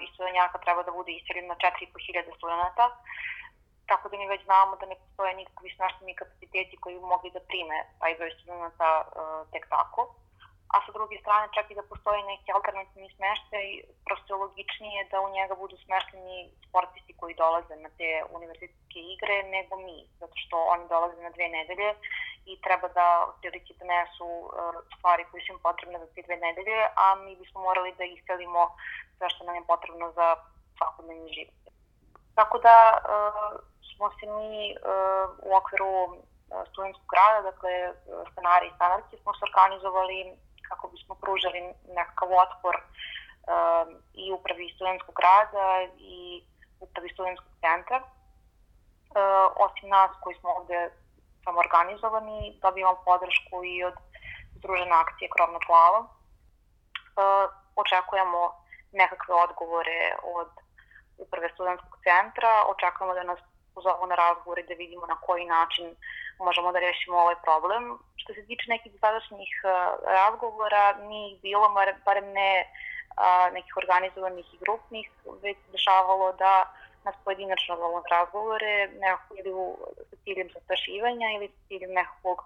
istudenjaka 0.06 0.58
treba 0.58 0.84
da 0.84 0.92
bude 0.92 1.12
iseljen 1.12 1.48
na 1.48 1.56
4.500 1.56 2.38
studenta, 2.38 2.86
tako 3.88 4.10
da 4.10 4.18
mi 4.18 4.28
već 4.28 4.44
znamo 4.44 4.76
da 4.76 4.86
ne 4.86 4.96
postoje 4.96 5.34
nikakvi 5.36 5.70
smešteni 5.76 6.16
kapaciteti 6.16 6.78
koji 6.82 6.96
bi 6.96 7.12
mogli 7.14 7.32
da 7.32 7.48
prime 7.50 7.78
taj 8.00 8.16
broj 8.16 8.32
studenta 8.38 8.90
uh, 9.02 9.52
tek 9.52 9.70
tako 9.70 10.02
a 10.74 10.84
sa 10.86 10.92
druge 10.92 11.16
strane 11.24 11.48
čak 11.56 11.72
i 11.72 11.76
da 11.80 11.90
postoji 11.92 12.24
neki 12.24 12.52
alternativni 12.52 13.10
smeštaj, 13.16 13.68
prosto 14.06 14.34
je 14.34 14.42
logičnije 14.44 15.08
da 15.12 15.22
u 15.22 15.30
njega 15.30 15.56
budu 15.56 15.76
smešteni 15.86 16.52
sportisti 16.68 17.14
koji 17.20 17.40
dolaze 17.44 17.76
na 17.76 17.90
te 17.98 18.10
univerzitetske 18.38 19.00
igre 19.14 19.38
nego 19.56 19.74
mi, 19.86 19.98
zato 20.20 20.36
što 20.44 20.56
oni 20.74 20.86
dolaze 20.88 21.22
na 21.22 21.30
dve 21.30 21.48
nedelje 21.58 21.90
i 22.46 22.62
treba 22.66 22.88
da 22.88 23.08
otprilike 23.30 23.74
donesu 23.80 24.28
uh, 24.28 24.52
stvari 24.98 25.26
koje 25.32 25.42
su 25.46 25.52
im 25.54 25.60
potrebne 25.68 26.00
za 26.00 26.08
te 26.14 26.22
dve 26.28 26.38
nedelje, 26.38 26.80
a 27.04 27.16
mi 27.16 27.36
bismo 27.36 27.62
morali 27.62 27.96
da 28.00 28.04
iselimo 28.04 28.62
sve 29.18 29.30
što 29.30 29.44
nam 29.44 29.56
je 29.56 29.70
potrebno 29.72 30.12
za 30.12 30.28
svakodnevni 30.78 31.34
život. 31.34 31.62
Tako 32.36 32.58
da 32.58 32.78
uh, 32.98 33.60
smo 33.98 34.10
se 34.20 34.26
mi 34.38 34.76
uh, 34.76 35.26
u 35.48 35.50
okviru 35.60 35.92
studentskog 36.72 37.08
grada, 37.14 37.40
dakle 37.52 37.72
stanari 38.32 38.68
i 38.68 38.76
stanarci, 38.76 39.22
smo 39.22 39.34
se 39.34 39.44
organizovali 39.50 40.18
kako 40.70 40.88
bismo 40.88 41.16
pružali 41.16 41.62
nekakav 41.98 42.30
otpor 42.44 42.76
um, 42.78 43.90
i 44.14 44.32
upravi 44.32 44.74
studentskog 44.76 45.20
rada 45.20 45.68
i 45.98 46.44
upravi 46.80 47.10
studentskog 47.14 47.52
centra. 47.64 48.02
Osim 49.66 49.90
nas 49.90 50.12
koji 50.22 50.36
smo 50.36 50.50
ovde 50.50 50.90
samo 51.44 51.60
organizovani, 51.60 52.60
dobijamo 52.62 53.04
podršku 53.06 53.64
i 53.64 53.84
od 53.84 53.94
Združene 54.58 54.96
akcije 55.04 55.30
Krovna 55.36 55.60
plava. 55.68 56.00
Očekujemo 57.76 58.42
nekakve 58.92 59.34
odgovore 59.36 60.16
od 60.24 60.52
uprave 61.18 61.50
studentskog 61.54 61.98
centra, 62.08 62.52
očekujemo 62.74 63.14
da 63.14 63.24
nas 63.24 63.40
pozovu 63.78 64.08
na 64.12 64.16
razgovore 64.16 64.64
da 64.70 64.82
vidimo 64.84 65.06
na 65.06 65.18
koji 65.26 65.46
način 65.46 65.96
možemo 66.40 66.72
da 66.72 66.80
rešimo 66.80 67.18
ovaj 67.18 67.38
problem. 67.48 67.84
Što 68.22 68.34
se 68.34 68.46
tiče 68.50 68.66
nekih 68.68 68.92
sadašnjih 69.04 69.54
uh, 69.64 69.70
razgovora, 70.20 70.84
nije 71.10 71.38
bilo, 71.46 71.66
barem 72.06 72.28
ne 72.40 72.52
nekih 73.54 73.78
organizovanih 73.78 74.54
i 74.54 74.58
grupnih, 74.58 75.10
već 75.42 75.58
dešavalo 75.72 76.34
da 76.34 76.74
nas 77.04 77.16
pojedinačno 77.24 77.76
volimo 77.76 78.04
razgovore, 78.12 78.88
nekako 79.00 79.36
ili 79.40 79.54
u, 79.54 79.78
sa 80.10 80.16
ciljem 80.24 80.50
zastrašivanja 80.54 81.28
ili 81.36 81.48
sa 81.48 81.68
ciljem 81.68 81.92
nekakvog 81.94 82.44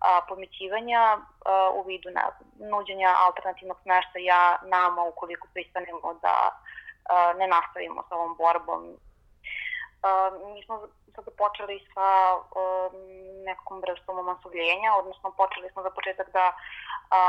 a, 0.00 0.20
pomećivanja 0.28 1.00
a, 1.00 1.70
u 1.74 1.82
vidu 1.82 2.10
ne, 2.10 2.22
nuđenja 2.70 3.10
alternativnog 3.26 3.78
smeštaja 3.82 4.58
nama 4.62 5.02
ukoliko 5.04 5.48
pristanemo 5.54 6.14
da 6.22 6.34
a, 7.08 7.32
ne 7.38 7.46
nastavimo 7.46 8.04
sa 8.08 8.14
ovom 8.14 8.36
borbom. 8.36 8.96
A, 10.02 10.30
mi 10.54 10.62
smo 10.64 10.88
sada 11.14 11.30
počeli 11.30 11.76
sa 11.94 12.08
a, 12.34 12.40
nekom 13.44 13.80
vrstom 13.80 14.18
omasovljenja, 14.18 14.96
odnosno 14.98 15.30
počeli 15.30 15.70
smo 15.70 15.82
za 15.82 15.90
početak 15.90 16.28
da 16.32 16.46
a, 17.10 17.20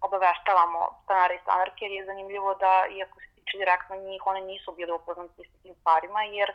obaveštavamo 0.00 0.80
stanare 1.04 1.34
i 1.34 1.42
stanarke, 1.42 1.84
jer 1.84 1.92
je 1.92 2.04
zanimljivo 2.04 2.54
da, 2.54 2.86
iako 2.98 3.20
se 3.20 3.26
tiče 3.34 3.58
direktno 3.58 3.96
njih, 3.96 4.22
one 4.26 4.40
nisu 4.40 4.72
bile 4.72 4.92
upoznati 4.92 5.48
sa 5.50 5.62
tim 5.62 5.74
stvarima, 5.80 6.22
jer 6.22 6.52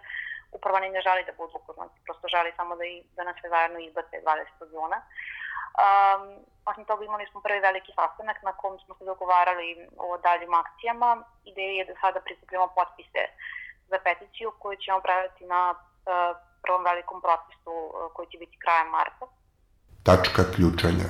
upravo 0.51 0.79
ne 0.79 1.01
želi 1.01 1.23
da 1.25 1.31
budu 1.37 1.53
upoznati, 1.63 2.03
prosto 2.05 2.27
želi 2.27 2.51
samo 2.55 2.75
da, 2.75 2.85
i, 2.85 3.03
da 3.15 3.23
nas 3.23 3.35
sve 3.39 3.49
zajedno 3.49 3.79
izbace 3.79 4.15
20. 4.25 4.73
juna. 4.73 4.99
Um, 5.77 6.45
osim 6.65 6.85
toga 6.85 7.05
imali 7.05 7.27
smo 7.31 7.41
prvi 7.41 7.59
veliki 7.59 7.91
sastanak 7.95 8.43
na 8.43 8.51
kom 8.51 8.79
smo 8.79 8.95
se 8.95 9.05
dogovarali 9.05 9.87
o 9.97 10.17
daljim 10.17 10.53
akcijama. 10.53 11.23
Ideja 11.45 11.71
je 11.71 11.85
da 11.85 11.93
sada 12.01 12.19
prikupljamo 12.21 12.67
potpise 12.67 13.23
peticiju 13.27 13.66
koju 14.67 14.77
ćemo 14.85 14.99
praviti 15.07 15.43
na 15.53 15.61
uh, 15.71 15.77
prvom 16.63 16.83
velikom 16.89 17.17
protestu 17.25 17.73
uh, 17.79 17.91
koji 18.13 18.27
će 18.31 18.37
biti 18.43 18.55
krajem 18.63 18.89
marta. 18.97 19.25
Tačka 20.07 20.43
ključanja. 20.53 21.07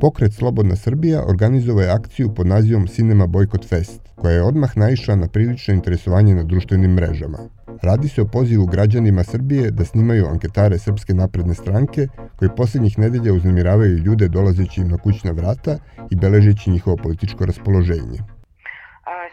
Pokret 0.00 0.32
Slobodna 0.34 0.76
Srbija 0.76 1.18
organizovao 1.32 1.82
je 1.82 1.96
akciju 1.98 2.34
pod 2.36 2.46
nazivom 2.46 2.86
Cinema 2.86 3.26
Boycott 3.26 3.68
Fest, 3.68 4.02
koja 4.20 4.32
je 4.32 4.42
odmah 4.42 4.76
naišla 4.76 5.14
na 5.16 5.28
prilično 5.28 5.74
interesovanje 5.74 6.34
na 6.34 6.42
društvenim 6.42 6.90
mrežama. 6.90 7.38
Radi 7.82 8.08
se 8.08 8.22
o 8.22 8.30
pozivu 8.32 8.66
građanima 8.66 9.24
Srbije 9.24 9.70
da 9.70 9.84
snimaju 9.84 10.26
anketare 10.26 10.78
Srpske 10.78 11.14
napredne 11.14 11.54
stranke, 11.54 12.08
koji 12.40 12.58
poslednjih 12.60 12.94
nedelja 13.04 13.32
uznemiravaju 13.38 14.02
ljude 14.06 14.26
dolazeći 14.36 14.76
im 14.80 14.88
na 14.94 14.98
kućna 15.04 15.32
vrata 15.38 15.74
i 16.12 16.14
beležeći 16.22 16.70
njihovo 16.74 16.96
političko 17.04 17.40
raspoloženje. 17.50 18.18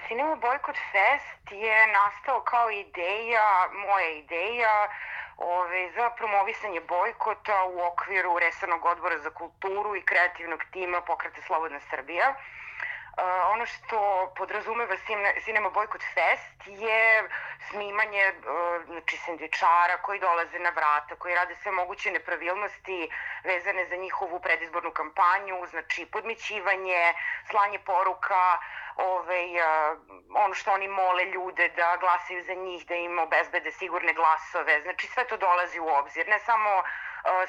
Cinema 0.08 0.36
Boycott 0.46 0.80
Fest 0.92 1.46
je 1.66 1.78
nastao 2.00 2.40
kao 2.52 2.68
ideja, 2.86 3.48
moja 3.86 4.10
ideja, 4.24 4.76
ove, 5.58 5.82
za 5.98 6.06
promovisanje 6.18 6.82
bojkota 6.96 7.58
u 7.74 7.78
okviru 7.90 8.32
Resornog 8.46 8.82
odbora 8.94 9.18
za 9.26 9.32
kulturu 9.40 9.92
i 9.96 10.06
kreativnog 10.10 10.62
tima 10.74 11.00
Pokreta 11.10 11.42
Slobodna 11.48 11.82
Srbija. 11.92 12.28
Ono 13.54 13.66
što 13.66 14.32
podrazumeva 14.38 14.96
Cinema 15.46 15.70
Boycott 15.70 16.04
Fest 16.14 16.68
je 16.68 17.30
snimanje 17.70 18.34
uh, 18.38 18.86
znači, 18.86 19.18
sendvičara 19.18 19.98
koji 20.02 20.20
dolaze 20.20 20.60
na 20.60 20.70
vrata, 20.70 21.16
koji 21.16 21.36
rade 21.36 21.56
sve 21.56 21.72
moguće 21.72 22.12
nepravilnosti 22.12 23.10
vezane 23.44 23.86
za 23.86 23.96
njihovu 23.96 24.40
predizbornu 24.40 24.92
kampanju, 24.92 25.66
znači 25.70 26.06
podmićivanje, 26.06 27.14
slanje 27.50 27.80
poruka, 27.80 28.58
ovaj, 28.96 29.46
uh, 29.56 29.98
ono 30.36 30.54
što 30.54 30.72
oni 30.72 30.88
mole 30.88 31.26
ljude 31.26 31.70
da 31.70 31.98
glasaju 32.00 32.44
za 32.44 32.54
njih, 32.54 32.86
da 32.86 32.96
im 32.96 33.20
obezbede 33.20 33.72
sigurne 33.72 34.14
glasove, 34.14 34.82
znači 34.82 35.08
sve 35.08 35.28
to 35.28 35.38
dolazi 35.38 35.80
u 35.80 35.88
obzir, 35.88 36.28
ne 36.28 36.40
samo 36.40 36.84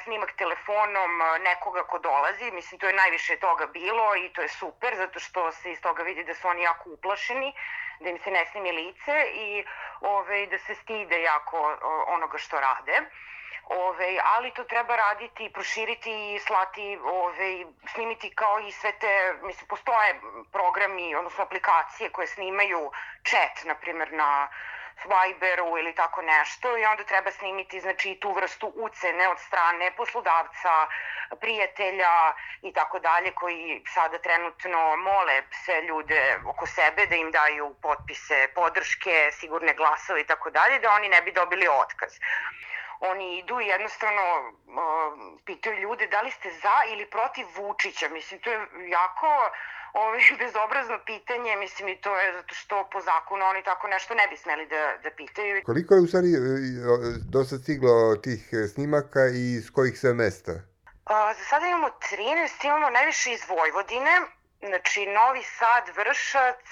snimak 0.03 0.31
telefonom 0.31 1.21
nekoga 1.39 1.83
ko 1.83 1.99
dolazi, 1.99 2.51
mislim 2.51 2.79
to 2.79 2.87
je 2.87 2.93
najviše 2.93 3.37
toga 3.37 3.65
bilo 3.67 4.15
i 4.15 4.33
to 4.33 4.41
je 4.41 4.49
super 4.49 4.95
zato 4.95 5.19
što 5.19 5.51
se 5.51 5.71
iz 5.71 5.81
toga 5.81 6.03
vidi 6.03 6.23
da 6.23 6.33
su 6.33 6.47
oni 6.47 6.61
jako 6.61 6.89
uplašeni, 6.89 7.53
da 7.99 8.09
im 8.09 8.19
se 8.23 8.31
ne 8.31 8.45
snimi 8.45 8.71
lice 8.71 9.31
i 9.33 9.65
ove, 10.01 10.45
da 10.45 10.57
se 10.57 10.75
stide 10.75 11.21
jako 11.21 11.77
onoga 12.07 12.37
što 12.37 12.59
rade. 12.59 13.01
Ove, 13.69 14.17
ali 14.23 14.51
to 14.51 14.63
treba 14.63 14.95
raditi 14.95 15.51
proširiti 15.53 16.33
i 16.35 16.39
slati, 16.39 16.99
ove, 17.03 17.65
snimiti 17.93 18.35
kao 18.35 18.59
i 18.59 18.71
sve 18.71 18.91
te, 18.91 19.33
mislim, 19.43 19.67
postoje 19.67 20.21
programi, 20.51 21.15
odnosno 21.15 21.43
aplikacije 21.43 22.09
koje 22.09 22.27
snimaju 22.27 22.91
chat, 23.23 23.65
na 23.65 23.75
primjer, 23.75 24.13
na 24.13 24.49
Viberu 25.05 25.77
ili 25.77 25.95
tako 25.95 26.21
nešto 26.21 26.77
i 26.77 26.85
onda 26.85 27.03
treba 27.03 27.31
snimiti 27.31 27.79
znači 27.79 28.17
tu 28.21 28.31
vrstu 28.31 28.71
ucene 28.75 29.27
od 29.27 29.39
strane 29.39 29.91
poslodavca, 29.97 30.87
prijatelja 31.39 32.33
i 32.61 32.73
tako 32.73 32.99
dalje 32.99 33.31
koji 33.31 33.83
sada 33.93 34.17
trenutno 34.17 34.95
mole 34.95 35.41
sve 35.65 35.81
ljude 35.81 36.39
oko 36.45 36.65
sebe 36.65 37.05
da 37.05 37.15
im 37.15 37.31
daju 37.31 37.75
potpise 37.81 38.47
podrške, 38.55 39.29
sigurne 39.31 39.73
glasove 39.73 40.21
i 40.21 40.27
tako 40.27 40.49
dalje 40.49 40.79
da 40.79 40.91
oni 40.91 41.09
ne 41.09 41.21
bi 41.21 41.31
dobili 41.31 41.67
otkaz 41.67 42.19
oni 42.99 43.37
idu 43.37 43.59
i 43.59 43.67
jednostavno 43.67 44.23
uh, 44.39 45.39
pitaju 45.45 45.79
ljude 45.79 46.07
da 46.07 46.21
li 46.21 46.31
ste 46.31 46.51
za 46.51 46.83
ili 46.87 47.05
protiv 47.05 47.47
Vučića. 47.55 48.09
Mislim, 48.09 48.39
to 48.39 48.51
je 48.51 48.67
jako 48.87 49.51
ovaj, 49.93 50.19
bezobrazno 50.41 50.97
pitanje, 51.05 51.55
mislim 51.55 51.87
i 51.87 52.01
to 52.01 52.17
je 52.17 52.33
zato 52.33 52.55
što 52.55 52.89
po 52.91 53.01
zakonu 53.01 53.45
oni 53.45 53.63
tako 53.63 53.87
nešto 53.87 54.13
ne 54.13 54.27
bi 54.27 54.37
smeli 54.37 54.65
da, 54.67 54.83
da 55.03 55.09
pitaju. 55.15 55.61
Koliko 55.65 55.93
je 55.93 56.01
u 56.01 56.07
stvari 56.07 56.29
e, 56.33 56.39
dosta 57.35 57.57
stiglo 57.57 58.15
tih 58.15 58.41
snimaka 58.73 59.21
i 59.39 59.43
iz 59.59 59.71
kojih 59.71 59.99
sve 59.99 60.13
mesta? 60.13 60.51
A, 61.05 61.33
za 61.33 61.43
sada 61.43 61.67
imamo 61.67 61.87
13, 61.87 62.65
imamo 62.65 62.89
najviše 62.89 63.33
iz 63.33 63.41
Vojvodine, 63.49 64.13
Znači, 64.61 65.05
Novi 65.05 65.43
Sad, 65.43 65.83
Vršac, 65.95 66.65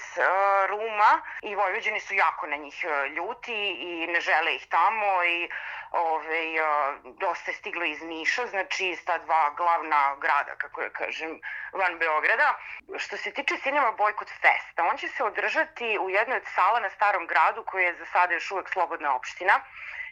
Ruma 0.68 1.12
i 1.42 1.54
Vojvođani 1.54 2.00
su 2.00 2.14
jako 2.14 2.46
na 2.46 2.56
njih 2.56 2.84
ljuti 3.16 3.76
i 3.80 4.06
ne 4.06 4.20
žele 4.20 4.54
ih 4.54 4.66
tamo 4.70 5.24
i 5.24 5.48
ove, 5.90 6.42
dosta 7.04 7.50
je 7.50 7.56
stiglo 7.56 7.84
iz 7.84 8.02
Niša, 8.02 8.46
znači 8.46 8.86
iz 8.88 9.04
ta 9.04 9.18
dva 9.18 9.50
glavna 9.56 10.16
grada, 10.20 10.54
kako 10.58 10.82
ja 10.82 10.90
kažem, 10.90 11.40
van 11.72 11.98
Beograda. 11.98 12.54
Što 12.98 13.16
se 13.16 13.32
tiče 13.32 13.54
Cinema 13.62 13.92
Boycott 13.92 14.30
Festa, 14.40 14.84
on 14.90 14.96
će 14.96 15.08
se 15.08 15.24
održati 15.24 15.98
u 16.00 16.10
jednoj 16.10 16.36
od 16.36 16.46
sala 16.54 16.80
na 16.80 16.90
Starom 16.90 17.26
gradu, 17.26 17.64
koja 17.64 17.86
je 17.86 17.94
za 17.94 18.06
sada 18.12 18.34
još 18.34 18.50
uvek 18.50 18.68
slobodna 18.68 19.14
opština, 19.14 19.60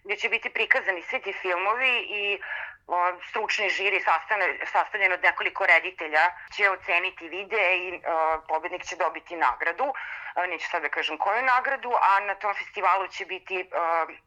gde 0.04 0.16
će 0.16 0.28
biti 0.28 0.50
prikazani 0.50 1.02
svi 1.02 1.20
ti 1.20 1.32
filmovi 1.32 2.06
i 2.08 2.40
stručni 3.28 3.68
žiri 3.68 4.00
sastavljen 4.72 5.12
od 5.12 5.22
nekoliko 5.22 5.66
reditelja 5.66 6.30
će 6.56 6.70
oceniti 6.70 7.28
videe 7.28 7.76
i 7.76 8.00
pobednik 8.48 8.84
će 8.84 8.96
dobiti 8.96 9.36
nagradu. 9.36 9.92
Neću 10.48 10.68
sad 10.70 10.82
da 10.82 10.88
kažem 10.88 11.18
koju 11.18 11.42
nagradu, 11.42 11.92
a 12.00 12.20
na 12.20 12.34
tom 12.34 12.54
festivalu 12.54 13.08
će 13.08 13.24
biti 13.26 13.70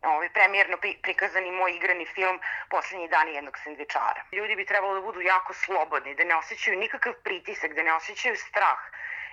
ovaj, 0.01 0.29
premijerno 0.29 0.77
prikazan 1.01 1.45
i 1.45 1.51
moj 1.51 1.75
igrani 1.75 2.05
film 2.05 2.39
Poslednji 2.69 3.07
dani 3.07 3.33
jednog 3.33 3.57
sendvičara. 3.63 4.23
Ljudi 4.31 4.55
bi 4.55 4.65
trebalo 4.65 4.93
da 4.93 5.01
budu 5.01 5.21
jako 5.21 5.53
slobodni, 5.53 6.15
da 6.15 6.23
ne 6.23 6.35
osjećaju 6.35 6.79
nikakav 6.79 7.13
pritisak, 7.23 7.73
da 7.73 7.83
ne 7.83 7.93
osjećaju 7.93 8.35
strah. 8.35 8.79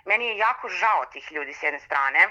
Meni 0.05 0.27
je 0.27 0.37
jako 0.37 0.69
žao 0.69 1.05
tih 1.12 1.33
ljudi 1.33 1.55
s 1.55 1.62
jedne 1.62 1.81
strane, 1.81 2.29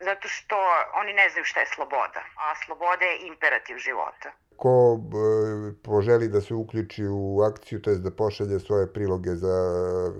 zato 0.00 0.28
što 0.28 0.84
oni 0.92 1.12
ne 1.12 1.30
znaju 1.30 1.44
šta 1.44 1.60
je 1.60 1.66
sloboda, 1.66 2.22
a 2.36 2.54
sloboda 2.54 3.04
je 3.04 3.18
imperativ 3.18 3.78
života 3.78 4.32
ko 4.60 4.72
e, 4.96 5.72
poželi 5.82 6.28
da 6.28 6.40
se 6.40 6.54
uključi 6.54 7.04
u 7.06 7.40
akciju, 7.50 7.82
to 7.82 7.90
je 7.90 7.98
da 7.98 8.10
pošalje 8.10 8.58
svoje 8.60 8.92
priloge 8.92 9.34
za 9.44 9.56
e, 9.56 10.10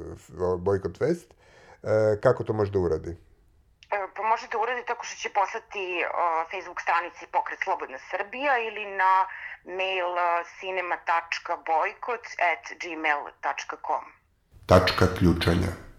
Boycott 0.66 0.98
Fest, 0.98 1.34
e, 1.34 2.20
kako 2.22 2.44
to 2.44 2.52
može 2.52 2.72
da 2.72 2.78
uradi? 2.78 3.16
Pa 4.16 4.22
može 4.22 4.46
da 4.52 4.58
uradi 4.58 4.82
tako 4.86 5.04
što 5.04 5.16
će 5.22 5.28
poslati 5.40 5.84
Facebook 6.50 6.80
stranici 6.80 7.26
Pokret 7.32 7.60
Slobodna 7.64 7.98
Srbija 8.10 8.58
ili 8.68 8.84
na 9.02 9.12
mail 9.78 10.10
cinema.boykot 10.60 12.24
at 12.52 12.64
gmail.com. 12.82 14.04
Tačka 14.66 15.06
ključanja. 15.18 15.89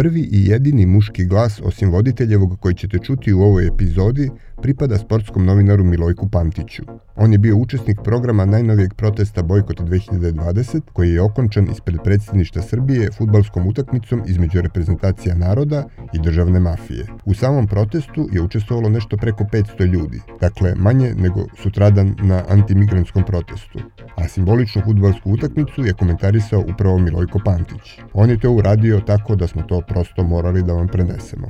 Prvi 0.00 0.20
i 0.20 0.46
jedini 0.46 0.86
muški 0.86 1.24
glas 1.24 1.60
osim 1.64 1.90
voditeljevog 1.90 2.60
koji 2.60 2.74
ćete 2.74 2.98
čuti 2.98 3.32
u 3.32 3.42
ovoj 3.42 3.66
epizodi 3.66 4.30
pripada 4.62 4.98
sportskom 4.98 5.44
novinaru 5.44 5.84
Milojku 5.84 6.28
Pantiću. 6.28 6.82
On 7.16 7.32
je 7.32 7.38
bio 7.38 7.56
učesnik 7.56 7.98
programa 8.04 8.44
najnovijeg 8.44 8.94
protesta 8.94 9.42
Bojkot 9.42 9.80
2020, 9.80 10.80
koji 10.92 11.10
je 11.10 11.22
okončan 11.22 11.70
ispred 11.70 11.96
predsjedništa 12.04 12.62
Srbije 12.62 13.10
futbalskom 13.18 13.66
utakmicom 13.66 14.22
između 14.26 14.60
reprezentacija 14.60 15.34
naroda 15.34 15.84
i 16.12 16.18
državne 16.18 16.60
mafije. 16.60 17.06
U 17.24 17.34
samom 17.34 17.66
protestu 17.66 18.28
je 18.32 18.42
učestvovalo 18.42 18.88
nešto 18.88 19.16
preko 19.16 19.44
500 19.44 19.86
ljudi, 19.86 20.20
dakle 20.40 20.74
manje 20.76 21.14
nego 21.14 21.46
sutradan 21.62 22.14
na 22.22 22.42
antimigrantskom 22.48 23.24
protestu. 23.24 23.78
A 24.16 24.28
simboličnu 24.28 24.82
futbalsku 24.84 25.32
utakmicu 25.32 25.84
je 25.84 25.92
komentarisao 25.92 26.64
upravo 26.74 26.98
Milojko 26.98 27.40
Pantić. 27.44 27.98
On 28.12 28.30
je 28.30 28.40
to 28.40 28.50
uradio 28.50 29.00
tako 29.00 29.36
da 29.36 29.46
smo 29.46 29.62
to 29.62 29.80
prosto 29.92 30.22
morali 30.22 30.62
da 30.62 30.72
vam 30.72 30.88
prenesemo. 30.88 31.46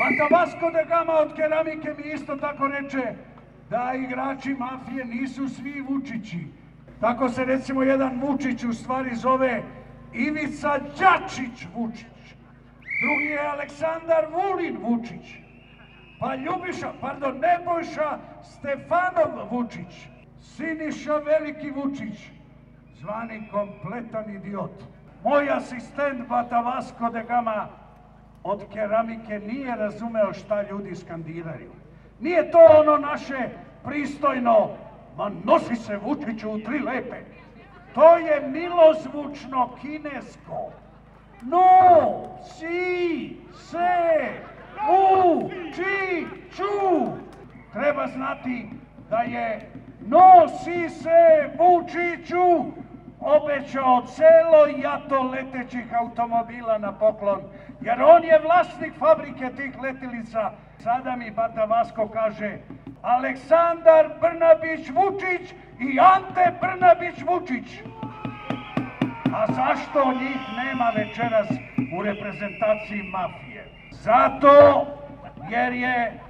Bata 0.00 0.26
Vasco 0.34 0.70
da 0.70 0.82
Gama 0.84 1.12
od 1.12 1.36
keramike 1.36 1.94
mi 1.98 2.12
isto 2.12 2.36
tako 2.36 2.68
reče 2.68 3.02
da 3.70 3.92
igrači 3.94 4.54
mafije 4.54 5.04
nisu 5.04 5.48
svi 5.48 5.80
Vučići. 5.80 6.46
Tako 7.00 7.28
se 7.28 7.44
recimo 7.44 7.82
jedan 7.82 8.20
Vučić 8.20 8.64
u 8.64 8.72
stvari 8.72 9.16
zove 9.16 9.62
Ivica 10.12 10.78
Đačić 10.78 11.66
Vučić. 11.74 12.24
Drugi 13.02 13.28
je 13.30 13.46
Aleksandar 13.46 14.24
Vulin 14.32 14.76
Vučić. 14.82 15.34
Pa 16.20 16.34
Ljubiša, 16.34 16.92
pardon, 17.00 17.40
Nebojša 17.40 18.18
Stefanov 18.42 19.48
Vučić. 19.50 20.08
Siniša 20.40 21.16
Veliki 21.16 21.70
Vučić. 21.70 22.30
Zvani 23.00 23.48
kompletan 23.50 24.34
idiot. 24.34 24.91
Moj 25.24 25.50
asistent 25.50 26.28
Bata 26.28 26.60
Vasco 26.60 27.10
de 27.10 27.22
Gama 27.22 27.68
od 28.44 28.64
keramike 28.72 29.38
nije 29.38 29.76
razumeo 29.76 30.32
šta 30.32 30.62
ljudi 30.62 30.96
skandiraju. 30.96 31.70
Nije 32.20 32.50
to 32.50 32.58
ono 32.78 32.96
naše 32.96 33.48
pristojno, 33.84 34.70
ma 35.16 35.30
nosi 35.44 35.76
se 35.76 35.96
Vučiću 35.96 36.50
u 36.50 36.58
tri 36.58 36.78
lepe. 36.78 37.16
To 37.94 38.16
je 38.16 38.48
milozvučno 38.48 39.76
kinesko. 39.80 40.72
No, 41.42 41.68
si, 42.44 43.36
se, 43.54 44.28
u, 44.90 45.50
či, 45.74 46.26
ču. 46.56 47.12
Treba 47.72 48.06
znati 48.06 48.68
da 49.10 49.18
je 49.18 49.70
no, 50.00 50.48
si, 50.64 50.88
se, 50.88 51.50
Vučiću 51.58 52.81
obećao 53.24 54.02
celo 54.06 54.66
jato 54.82 55.22
letećih 55.22 55.94
automobila 56.00 56.78
na 56.78 56.92
poklon, 56.92 57.40
jer 57.80 58.02
on 58.02 58.24
je 58.24 58.38
vlasnik 58.38 58.92
fabrike 58.98 59.50
tih 59.56 59.78
letilica. 59.82 60.50
Sada 60.78 61.16
mi 61.16 61.30
Bata 61.30 61.64
Vasko 61.64 62.08
kaže, 62.08 62.58
Aleksandar 63.02 64.08
Brnabić 64.20 64.90
Vučić 64.90 65.54
i 65.80 65.98
Ante 66.00 66.52
Brnabić 66.60 67.22
Vučić. 67.26 67.82
A 69.34 69.46
zašto 69.46 70.12
njih 70.12 70.40
nema 70.56 70.92
večeras 70.96 71.48
u 71.98 72.02
reprezentaciji 72.02 73.02
mafije? 73.02 73.64
Zato 73.90 74.86
jer 75.50 75.72
je 75.72 76.20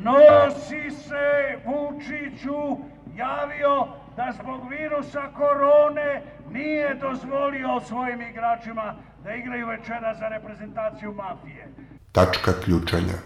nosi 0.00 0.90
se 0.90 1.58
Vučiću 1.64 2.78
javio 3.16 3.86
da 4.20 4.32
zbog 4.42 4.60
virusa 4.70 5.22
korone 5.36 6.22
nije 6.50 6.94
dozvolio 6.94 7.80
svojim 7.88 8.20
igračima 8.20 8.94
da 9.24 9.34
igraju 9.34 9.66
večera 9.66 10.14
za 10.20 10.28
reprezentaciju 10.28 11.12
mafije. 11.12 11.68
Tačka 12.12 12.52
ključanja. 12.64 13.16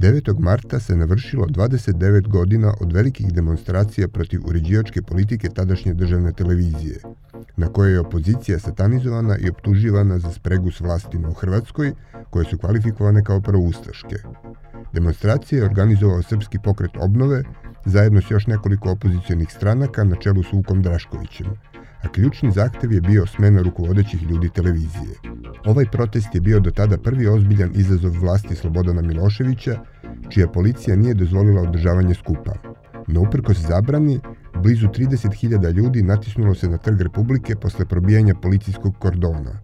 9. 0.00 0.38
marta 0.38 0.80
se 0.80 0.96
navršilo 0.96 1.46
29 1.46 2.28
godina 2.28 2.74
od 2.80 2.92
velikih 2.92 3.32
demonstracija 3.32 4.08
protiv 4.08 4.40
uređivačke 4.44 5.02
politike 5.02 5.48
tadašnje 5.48 5.94
državne 5.94 6.32
televizije, 6.32 7.00
na 7.56 7.66
kojoj 7.66 7.92
je 7.92 8.00
opozicija 8.00 8.58
satanizovana 8.58 9.36
i 9.38 9.50
optuživana 9.50 10.18
za 10.18 10.32
spregu 10.32 10.70
s 10.70 10.80
vlastima 10.80 11.28
u 11.28 11.32
Hrvatskoj, 11.32 11.92
koje 12.30 12.44
su 12.44 12.58
kvalifikovane 12.58 13.24
kao 13.24 13.40
proustaške. 13.40 14.16
Demonstracije 14.92 15.58
je 15.58 15.64
organizovao 15.64 16.22
Srpski 16.22 16.58
pokret 16.64 16.90
obnove, 17.00 17.42
zajedno 17.84 18.20
s 18.20 18.30
još 18.30 18.46
nekoliko 18.46 18.90
opozicionih 18.90 19.52
stranaka 19.52 20.04
na 20.04 20.16
čelu 20.16 20.42
s 20.42 20.52
Vukom 20.52 20.82
Draškovićem, 20.82 21.46
a 22.02 22.08
ključni 22.08 22.52
zahtev 22.52 22.92
je 22.92 23.00
bio 23.00 23.26
smena 23.26 23.62
rukovodećih 23.62 24.22
ljudi 24.22 24.48
televizije. 24.48 25.14
Ovaj 25.64 25.84
protest 25.92 26.34
je 26.34 26.40
bio 26.40 26.60
do 26.60 26.70
tada 26.70 26.98
prvi 26.98 27.28
ozbiljan 27.28 27.70
izazov 27.74 28.12
vlasti 28.20 28.54
Slobodana 28.54 29.02
Miloševića, 29.02 29.80
čija 30.28 30.48
policija 30.48 30.96
nije 30.96 31.14
dozvolila 31.14 31.62
održavanje 31.62 32.14
skupa. 32.14 32.52
No 33.06 33.20
uprkos 33.20 33.58
zabrani, 33.58 34.20
blizu 34.62 34.86
30.000 34.86 35.72
ljudi 35.72 36.02
natisnulo 36.02 36.54
se 36.54 36.68
na 36.68 36.78
trg 36.78 37.00
Republike 37.00 37.56
posle 37.56 37.86
probijanja 37.86 38.34
policijskog 38.34 38.98
kordona. 38.98 39.60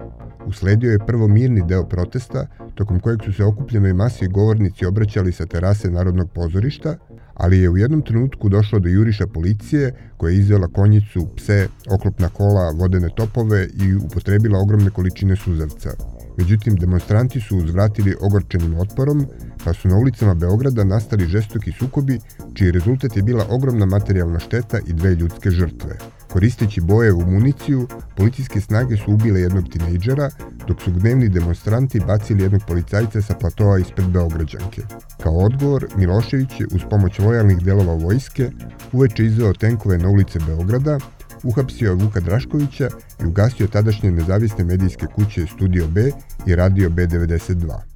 Usledio 0.46 0.92
je 0.92 1.07
prvo 1.07 1.29
mirni 1.29 1.62
deo 1.66 1.85
protesta, 1.85 2.46
tokom 2.75 3.01
kojeg 3.01 3.25
su 3.25 3.33
se 3.33 3.44
okupljenoj 3.44 3.92
masi 3.92 4.29
govornici 4.29 4.87
obraćali 4.87 5.33
sa 5.33 5.46
terase 5.46 5.90
Narodnog 5.90 6.31
pozorišta, 6.35 6.96
ali 7.37 7.59
je 7.59 7.70
u 7.70 7.77
jednom 7.77 8.03
trenutku 8.03 8.49
došlo 8.49 8.79
do 8.79 8.88
juriša 8.88 9.27
policije 9.27 9.92
koja 10.16 10.31
je 10.31 10.38
izvela 10.38 10.68
konjicu, 10.68 11.29
pse, 11.37 11.68
oklopna 11.90 12.29
kola, 12.29 12.70
vodene 12.70 13.09
topove 13.16 13.68
i 13.75 13.94
upotrebila 13.94 14.59
ogromne 14.59 14.90
količine 14.90 15.37
suzavca. 15.37 15.90
Međutim, 16.38 16.77
demonstranti 16.77 17.40
su 17.40 17.57
uzvratili 17.57 18.16
ogorčenim 18.20 18.79
otporom, 18.79 19.27
pa 19.64 19.72
su 19.72 19.88
na 19.88 19.96
ulicama 19.96 20.35
Beograda 20.35 20.85
nastali 20.85 21.27
žestoki 21.27 21.72
sukobi, 21.72 22.20
čiji 22.55 22.70
rezultat 22.70 23.16
je 23.16 23.22
bila 23.22 23.46
ogromna 23.51 23.87
materijalna 23.87 24.38
šteta 24.38 24.79
i 24.87 24.92
dve 24.92 25.14
ljudske 25.14 25.51
žrtve. 25.51 26.16
Koristeći 26.33 26.81
bojevu 26.81 27.27
municiju, 27.27 27.89
policijske 28.17 28.61
snage 28.61 28.97
su 28.97 29.12
ubile 29.12 29.41
jednog 29.41 29.65
tinejdžera, 29.73 30.31
dok 30.69 30.83
su 30.83 30.91
dnevni 30.91 31.29
demonstranti 31.29 32.01
bacili 32.01 32.43
jednog 32.43 32.62
policajca 32.69 33.23
sa 33.23 33.35
platoa 33.35 33.79
ispred 33.79 34.09
Beograđanke. 34.09 34.83
Kao 35.23 35.33
odgovor, 35.33 35.87
Milošević 35.97 36.61
je 36.61 36.67
uz 36.75 36.81
pomoć 36.91 37.19
lojalnih 37.19 37.59
delova 37.59 37.95
vojske 37.95 38.51
uveče 38.93 39.25
izveo 39.25 39.53
tenkove 39.53 39.99
na 39.99 40.09
ulice 40.09 40.39
Beograda, 40.47 40.99
uhapsio 41.43 41.95
Vuka 41.95 42.21
Draškovića 42.21 42.89
i 43.23 43.27
ugasio 43.27 43.67
tadašnje 43.67 44.11
nezavisne 44.11 44.65
medijske 44.65 45.07
kuće 45.07 45.47
Studio 45.47 45.89
B 45.89 46.11
i 46.47 46.57
Radio 46.57 46.91
B92. 46.91 47.96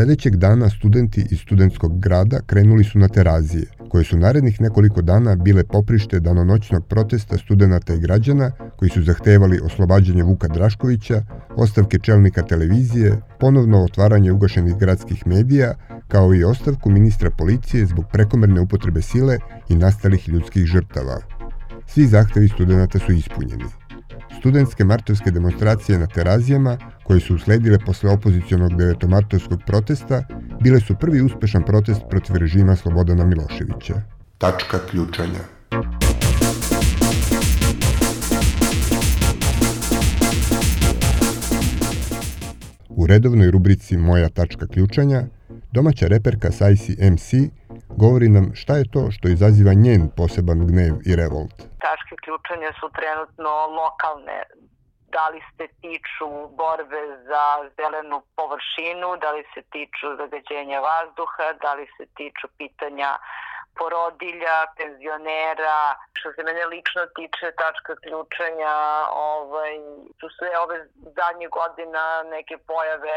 Sledećeg 0.00 0.36
dana 0.36 0.70
studenti 0.70 1.26
iz 1.30 1.38
studentskog 1.38 2.00
grada 2.00 2.40
krenuli 2.46 2.84
su 2.84 2.98
na 2.98 3.08
terazije, 3.08 3.66
koje 3.88 4.04
su 4.04 4.16
narednih 4.16 4.60
nekoliko 4.60 5.02
dana 5.02 5.36
bile 5.36 5.64
poprište 5.64 6.20
danonoćnog 6.20 6.86
protesta 6.86 7.38
studenta 7.38 7.94
i 7.94 8.00
građana 8.00 8.50
koji 8.76 8.90
su 8.90 9.02
zahtevali 9.02 9.60
oslobađanje 9.64 10.22
Vuka 10.22 10.48
Draškovića, 10.48 11.22
ostavke 11.56 11.98
čelnika 11.98 12.42
televizije, 12.42 13.20
ponovno 13.40 13.84
otvaranje 13.84 14.32
ugašenih 14.32 14.76
gradskih 14.76 15.26
medija, 15.26 15.74
kao 16.08 16.34
i 16.34 16.44
ostavku 16.44 16.90
ministra 16.90 17.30
policije 17.30 17.86
zbog 17.86 18.04
prekomerne 18.12 18.60
upotrebe 18.60 19.02
sile 19.02 19.38
i 19.68 19.76
nastalih 19.76 20.28
ljudskih 20.28 20.64
žrtava. 20.66 21.20
Svi 21.86 22.06
zahtevi 22.06 22.48
studenta 22.48 22.98
su 22.98 23.12
ispunjeni. 23.12 23.79
Studentske 24.40 24.84
martovske 24.84 25.30
demonstracije 25.30 25.98
na 25.98 26.06
terazijama, 26.06 26.78
koje 27.04 27.20
su 27.20 27.34
usledile 27.34 27.78
posle 27.86 28.10
opozicionog 28.10 28.76
devetomartovskog 28.78 29.60
protesta, 29.66 30.24
bile 30.60 30.80
su 30.80 30.94
prvi 30.94 31.22
uspešan 31.22 31.62
protest 31.64 32.00
protiv 32.10 32.36
režima 32.36 32.76
Slobodana 32.76 33.24
Miloševića. 33.24 33.94
Tačka 34.38 34.78
ključanja. 34.90 35.40
U 42.88 43.06
redovnoj 43.06 43.50
rubrici 43.50 43.96
Moja 43.96 44.28
tačka 44.28 44.66
ključanja, 44.66 45.24
domaća 45.76 46.06
reperka 46.14 46.48
Sajsi 46.58 46.92
MC 47.12 47.28
govori 48.02 48.28
nam 48.36 48.46
šta 48.60 48.74
je 48.80 48.90
to 48.94 49.02
što 49.14 49.28
izaziva 49.28 49.72
njen 49.84 50.02
poseban 50.18 50.60
gnev 50.70 50.94
i 51.10 51.12
revolt. 51.22 51.56
Tačke 51.86 52.14
ključanja 52.24 52.70
su 52.80 52.86
trenutno 52.98 53.50
lokalne, 53.80 54.38
da 55.14 55.24
li 55.32 55.40
se 55.56 55.66
tiču 55.80 56.28
borbe 56.60 57.02
za 57.28 57.44
zelenu 57.78 58.18
površinu, 58.36 59.08
da 59.22 59.30
li 59.36 59.42
se 59.52 59.60
tiču 59.72 60.08
zagađenja 60.20 60.78
vazduha, 60.90 61.46
da 61.64 61.70
li 61.78 61.86
se 61.96 62.04
tiču 62.16 62.46
pitanja 62.58 63.10
porodilja, 63.78 64.56
penzionera. 64.76 65.80
Što 66.18 66.28
se 66.34 66.40
mene 66.48 66.64
lično 66.74 67.02
tiče 67.18 67.46
tačka 67.62 67.92
ključanja, 68.02 68.74
ovaj, 69.32 69.74
su 70.18 70.26
sve 70.36 70.50
ove 70.64 70.78
zadnje 71.18 71.48
godina 71.58 72.04
neke 72.34 72.56
pojave 72.70 73.16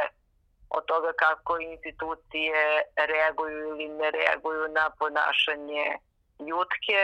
od 0.73 0.85
toga 0.85 1.11
kako 1.13 1.59
institucije 1.59 2.61
reaguju 2.95 3.67
ili 3.67 3.87
ne 3.87 4.11
reaguju 4.11 4.67
na 4.67 4.89
ponašanje 4.99 5.85
jutke, 6.39 6.99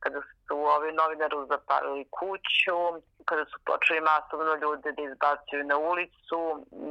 kada 0.00 0.20
su 0.46 0.54
ovi 0.76 0.92
novinari 0.92 1.36
zapalili 1.48 2.04
kuću, 2.18 2.76
kada 3.24 3.44
su 3.44 3.56
počeli 3.66 4.00
masovno 4.00 4.54
ljude 4.62 4.92
da 4.92 5.02
izbacuju 5.02 5.64
na 5.64 5.76
ulicu, 5.78 6.38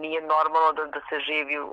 nije 0.02 0.22
normalno 0.22 0.72
da, 0.78 0.86
da 0.86 1.02
se 1.10 1.20
živi 1.20 1.60
u, 1.60 1.68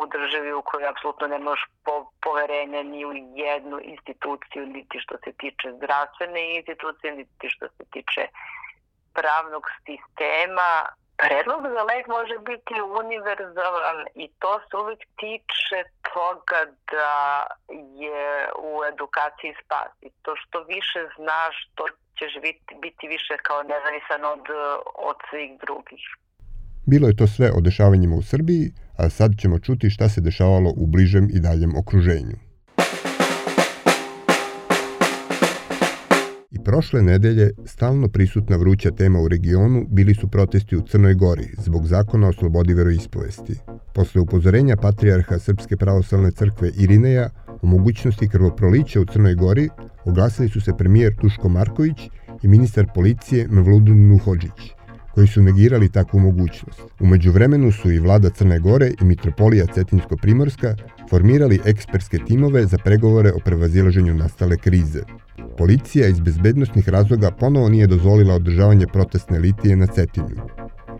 u 0.00 0.06
državi 0.14 0.52
u 0.52 0.62
kojoj 0.62 0.88
apsolutno 0.88 1.26
ne 1.26 1.38
možeš 1.38 1.64
po 1.84 1.94
poverenja 2.22 2.82
ni 2.82 3.04
u 3.06 3.12
jednu 3.46 3.80
instituciju, 3.82 4.66
niti 4.66 5.00
što 5.00 5.14
se 5.24 5.30
tiče 5.32 5.66
zdravstvene 5.76 6.56
institucije, 6.56 7.12
niti 7.12 7.48
što 7.48 7.66
se 7.68 7.84
tiče 7.92 8.22
pravnog 9.14 9.64
sistema. 9.86 10.70
Predlog 11.22 11.62
za 11.74 11.82
lek 11.90 12.04
može 12.18 12.36
biti 12.50 12.74
univerzalan 13.02 14.00
i 14.22 14.26
to 14.42 14.52
se 14.66 14.72
uvijek 14.82 15.02
tiče 15.22 15.78
toga 16.12 16.60
da 16.92 17.14
je 18.04 18.28
u 18.68 18.70
edukaciji 18.90 19.52
spas. 19.62 19.90
I 20.06 20.08
to 20.22 20.30
što 20.42 20.56
više 20.74 21.00
znaš, 21.18 21.54
to 21.76 21.84
ćeš 22.18 22.32
biti, 22.46 22.70
biti 22.84 23.04
više 23.14 23.34
kao 23.46 23.60
nezavisan 23.72 24.22
od, 24.34 24.44
od 25.10 25.18
svih 25.28 25.50
drugih. 25.64 26.04
Bilo 26.90 27.06
je 27.08 27.18
to 27.20 27.26
sve 27.26 27.48
o 27.56 27.60
dešavanjima 27.68 28.16
u 28.16 28.28
Srbiji, 28.32 28.66
a 29.00 29.08
sad 29.18 29.30
ćemo 29.40 29.64
čuti 29.66 29.94
šta 29.96 30.08
se 30.08 30.20
dešavalo 30.20 30.70
u 30.82 30.84
bližem 30.86 31.26
i 31.36 31.38
daljem 31.46 31.72
okruženju. 31.80 32.47
Prošle 36.64 37.02
nedelje 37.02 37.50
stalno 37.66 38.08
prisutna 38.08 38.56
vruća 38.56 38.90
tema 38.90 39.20
u 39.20 39.28
regionu 39.28 39.86
bili 39.88 40.14
su 40.14 40.28
protesti 40.28 40.76
u 40.76 40.80
Crnoj 40.80 41.14
Gori 41.14 41.48
zbog 41.58 41.86
zakona 41.86 42.28
o 42.28 42.32
slobodi 42.32 42.74
veroispovesti. 42.74 43.54
Posle 43.94 44.20
upozorenja 44.20 44.76
patrijarha 44.76 45.38
Srpske 45.38 45.76
pravoslavne 45.76 46.30
crkve 46.30 46.70
Irineja 46.78 47.30
o 47.62 47.66
mogućnosti 47.66 48.28
krvoprolića 48.28 49.00
u 49.00 49.04
Crnoj 49.04 49.34
Gori, 49.34 49.68
oglasili 50.04 50.48
su 50.48 50.60
se 50.60 50.72
premijer 50.78 51.16
Tuško 51.20 51.48
Marković 51.48 52.10
i 52.42 52.48
ministar 52.48 52.86
policije 52.94 53.48
Mevludin 53.48 54.08
Nuhođić 54.08 54.77
koji 55.14 55.26
su 55.26 55.42
negirali 55.42 55.88
takvu 55.88 56.20
mogućnost. 56.20 56.82
Umeđu 57.00 57.32
vremenu 57.32 57.72
su 57.72 57.92
i 57.92 57.98
vlada 57.98 58.30
Crne 58.30 58.58
Gore 58.58 58.92
i 59.00 59.04
mitropolija 59.04 59.66
Cetinsko-Primorska 59.66 60.74
formirali 61.10 61.60
ekspertske 61.64 62.18
timove 62.18 62.66
za 62.66 62.78
pregovore 62.78 63.32
o 63.32 63.38
prevazilaženju 63.44 64.14
nastale 64.14 64.56
krize. 64.56 65.02
Policija 65.58 66.08
iz 66.08 66.20
bezbednostnih 66.20 66.88
razloga 66.88 67.30
ponovo 67.30 67.68
nije 67.68 67.86
dozvolila 67.86 68.34
održavanje 68.34 68.86
protestne 68.86 69.38
litije 69.38 69.76
na 69.76 69.86
Cetinju. 69.86 70.42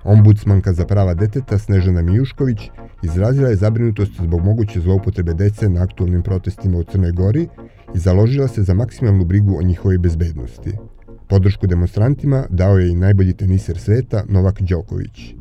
Ombudsmanka 0.05 0.73
za 0.73 0.87
prava 0.87 1.15
deteta 1.15 1.59
Snežana 1.59 2.03
Mijušković 2.03 2.71
izrazila 3.03 3.49
je 3.49 3.57
zabrinutost 3.57 4.13
zbog 4.21 4.45
moguće 4.45 4.81
zloupotrebe 4.81 5.35
dece 5.35 5.69
na 5.69 5.83
aktualnim 5.83 6.23
protestima 6.23 6.79
u 6.79 6.85
Crnoj 6.85 7.13
Gori 7.13 7.49
i 7.95 7.99
založila 7.99 8.49
se 8.49 8.63
za 8.63 8.75
maksimalnu 8.75 9.25
brigu 9.25 9.59
o 9.59 9.63
njihovoj 9.63 9.99
bezbednosti. 9.99 10.73
Podršku 11.29 11.67
demonstrantima 11.67 12.47
dao 12.51 12.79
je 12.79 12.91
i 12.91 12.95
najbolji 12.95 13.33
teniser 13.33 13.79
sveta 13.79 14.25
Novak 14.29 14.63
Đoković. 14.63 15.35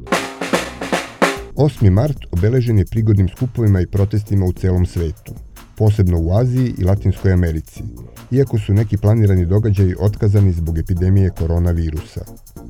8. 1.55 1.89
mart 1.89 2.17
obeležen 2.31 2.79
je 2.79 2.85
prigodnim 2.85 3.29
skupovima 3.29 3.81
i 3.81 3.87
protestima 3.87 4.45
u 4.45 4.53
celom 4.53 4.85
svetu, 4.85 5.33
posebno 5.77 6.19
u 6.19 6.33
Aziji 6.33 6.73
i 6.77 6.83
Latinskoj 6.83 7.33
Americi, 7.33 7.83
iako 8.31 8.59
su 8.59 8.73
neki 8.73 8.97
planirani 8.97 9.45
događaji 9.45 9.95
otkazani 9.99 10.51
zbog 10.51 10.77
epidemije 10.77 11.29
koronavirusa. 11.29 12.21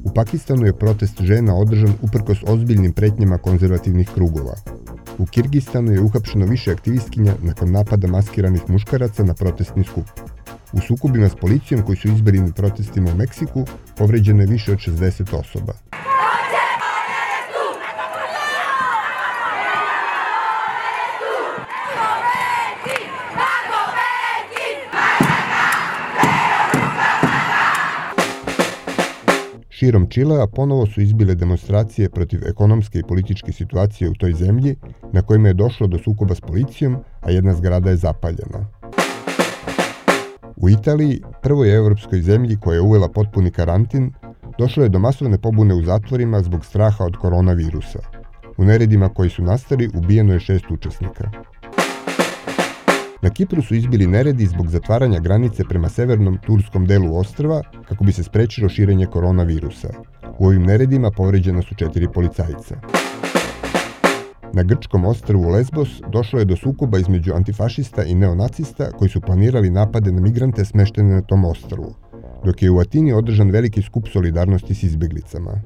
U 0.04 0.14
Pakistanu 0.14 0.66
je 0.66 0.78
protest 0.78 1.22
žena 1.22 1.56
održan 1.56 1.94
uprkos 2.02 2.38
ozbiljnim 2.48 2.94
pretnjama 2.94 3.38
konzervativnih 3.38 4.10
krugova. 4.14 4.56
U 5.18 5.26
Kirgistanu 5.26 5.92
je 5.92 6.02
uhapšeno 6.02 6.46
više 6.46 6.72
aktivistkinja 6.72 7.34
nakon 7.44 7.72
napada 7.72 8.08
maskiranih 8.08 8.70
muškaraca 8.70 9.24
na 9.24 9.34
protestni 9.34 9.84
skup. 9.84 10.06
U 10.74 10.82
sukobima 10.82 11.30
s 11.30 11.36
policijom 11.36 11.82
koji 11.82 11.98
su 11.98 12.08
izbili 12.08 12.40
na 12.40 12.52
protestima 12.52 13.12
u 13.12 13.18
Meksiku 13.18 13.66
povređeno 13.98 14.42
je 14.42 14.48
više 14.48 14.72
od 14.72 14.78
60 14.78 15.36
osoba. 15.36 15.74
Širom 29.70 30.08
Čilea 30.10 30.48
ponovo 30.48 30.86
su 30.86 31.02
izbile 31.02 31.36
demonstracije 31.36 32.10
protiv 32.10 32.48
ekonomske 32.48 33.00
i 33.00 33.04
političke 33.04 33.52
situacije 33.52 34.10
u 34.10 34.14
toj 34.14 34.34
zemlji, 34.34 34.76
na 35.14 35.22
kojima 35.22 35.48
je 35.48 35.54
došlo 35.54 35.88
do 35.88 35.98
sukoba 35.98 36.36
s 36.36 36.42
policijom, 36.42 36.98
a 37.22 37.32
jedna 37.32 37.54
zgrada 37.54 37.90
je 37.90 37.96
zapaljena. 37.96 38.77
U 40.62 40.70
Italiji, 40.70 41.22
prvoj 41.42 41.76
evropskoj 41.76 42.22
zemlji 42.22 42.58
koja 42.62 42.76
je 42.76 42.82
uvela 42.82 43.08
potpuni 43.10 43.52
karantin, 43.52 44.12
došlo 44.58 44.84
je 44.84 44.90
do 44.90 45.00
masovne 45.00 45.38
pobune 45.38 45.74
u 45.74 45.84
zatvorima 45.84 46.42
zbog 46.42 46.66
straha 46.66 47.06
od 47.06 47.18
koronavirusa. 47.18 48.00
U 48.58 48.66
neredima 48.66 49.10
koji 49.10 49.30
su 49.30 49.44
nastali 49.44 49.90
ubijeno 49.94 50.34
je 50.34 50.40
šest 50.40 50.66
učesnika. 50.72 51.32
Na 53.22 53.30
Kipru 53.30 53.62
su 53.62 53.76
izbili 53.76 54.08
neredi 54.08 54.46
zbog 54.46 54.68
zatvaranja 54.68 55.20
granice 55.20 55.64
prema 55.64 55.90
severnom 55.90 56.38
turskom 56.46 56.86
delu 56.86 57.18
ostrva 57.18 57.62
kako 57.88 58.04
bi 58.04 58.12
se 58.12 58.24
sprečilo 58.24 58.70
širenje 58.70 59.06
koronavirusa. 59.06 59.90
U 60.40 60.46
ovim 60.46 60.64
neredima 60.64 61.12
povređena 61.12 61.62
su 61.62 61.76
četiri 61.76 62.08
policajca. 62.14 62.76
Na 64.54 64.64
grčkom 64.64 65.06
ostrvu 65.06 65.50
Lesbos 65.50 66.02
došlo 66.12 66.40
je 66.40 66.46
do 66.46 66.56
sukoba 66.56 67.00
između 67.00 67.34
antifašista 67.34 68.04
i 68.04 68.16
neonacista 68.16 68.92
koji 68.92 69.10
su 69.10 69.22
planirali 69.22 69.70
napade 69.70 70.12
na 70.12 70.22
migrante 70.22 70.66
smeštene 70.66 71.14
na 71.14 71.22
tom 71.22 71.46
ostrvu, 71.46 71.94
dok 72.46 72.62
je 72.62 72.72
u 72.72 72.80
Atini 72.80 73.14
održan 73.14 73.52
veliki 73.52 73.82
skup 73.82 74.08
solidarnosti 74.08 74.76
s 74.76 74.84
izbeglicama. 74.84 75.62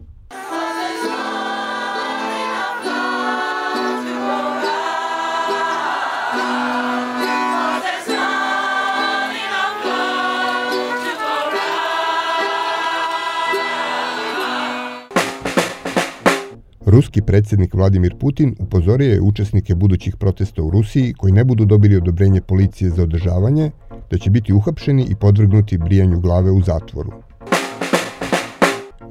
Ruski 16.91 17.21
predsjednik 17.21 17.73
Vladimir 17.73 18.15
Putin 18.19 18.55
upozorio 18.59 19.13
je 19.13 19.21
učesnike 19.21 19.75
budućih 19.75 20.15
protesta 20.15 20.63
u 20.63 20.69
Rusiji 20.69 21.13
koji 21.13 21.33
ne 21.33 21.43
budu 21.43 21.65
dobili 21.65 21.95
odobrenje 21.95 22.41
policije 22.41 22.89
za 22.89 23.03
održavanje, 23.03 23.71
da 24.11 24.17
će 24.17 24.29
biti 24.29 24.53
uhapšeni 24.53 25.07
i 25.09 25.15
podvrgnuti 25.15 25.77
brijanju 25.77 26.19
glave 26.19 26.51
u 26.51 26.61
zatvoru. 26.61 27.11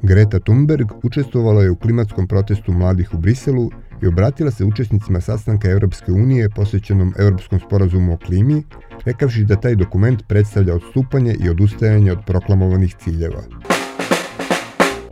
Greta 0.01 0.39
Thunberg 0.39 0.87
učestvovala 1.03 1.63
je 1.63 1.71
u 1.71 1.75
klimatskom 1.75 2.27
protestu 2.27 2.71
mladih 2.71 3.13
u 3.13 3.17
Briselu 3.17 3.69
i 4.01 4.07
obratila 4.07 4.51
se 4.51 4.65
učesnicima 4.65 5.21
sastanka 5.21 5.69
Europske 5.69 6.11
unije 6.11 6.49
posvećenom 6.49 7.13
Europskom 7.19 7.59
sporazumu 7.59 8.13
o 8.13 8.17
klimi, 8.17 8.63
rekavši 9.05 9.45
da 9.45 9.55
taj 9.55 9.75
dokument 9.75 10.23
predstavlja 10.27 10.75
odstupanje 10.75 11.35
i 11.39 11.49
odustajanje 11.49 12.11
od 12.11 12.19
proklamovanih 12.25 12.95
ciljeva. 12.95 13.41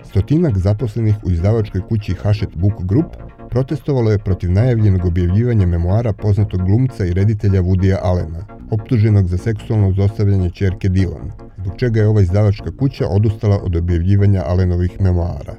Stotinak 0.10 0.58
zaposlenih 0.58 1.16
u 1.24 1.32
izdavačkoj 1.32 1.82
kući 1.82 2.14
Hachette 2.14 2.56
Book 2.56 2.84
Group 2.84 3.06
protestovalo 3.50 4.12
je 4.12 4.18
protiv 4.18 4.52
najavljenog 4.52 5.06
objavljivanja 5.06 5.66
memoara 5.66 6.14
poznatog 6.14 6.62
glumca 6.62 7.06
i 7.06 7.14
reditelja 7.14 7.62
Woodya 7.62 7.98
Allena, 8.02 8.46
optuženog 8.72 9.28
za 9.28 9.38
seksualno 9.38 9.92
zostavljanje 9.92 10.50
čerke 10.50 10.90
Dylan, 10.90 11.30
zbog 11.58 11.74
čega 11.78 12.00
je 12.00 12.08
ova 12.08 12.22
izdavačka 12.22 12.72
kuća 12.80 13.08
odustala 13.08 13.60
od 13.64 13.76
objavljivanja 13.76 14.44
Allenovih 14.46 15.02
memoara. 15.02 15.56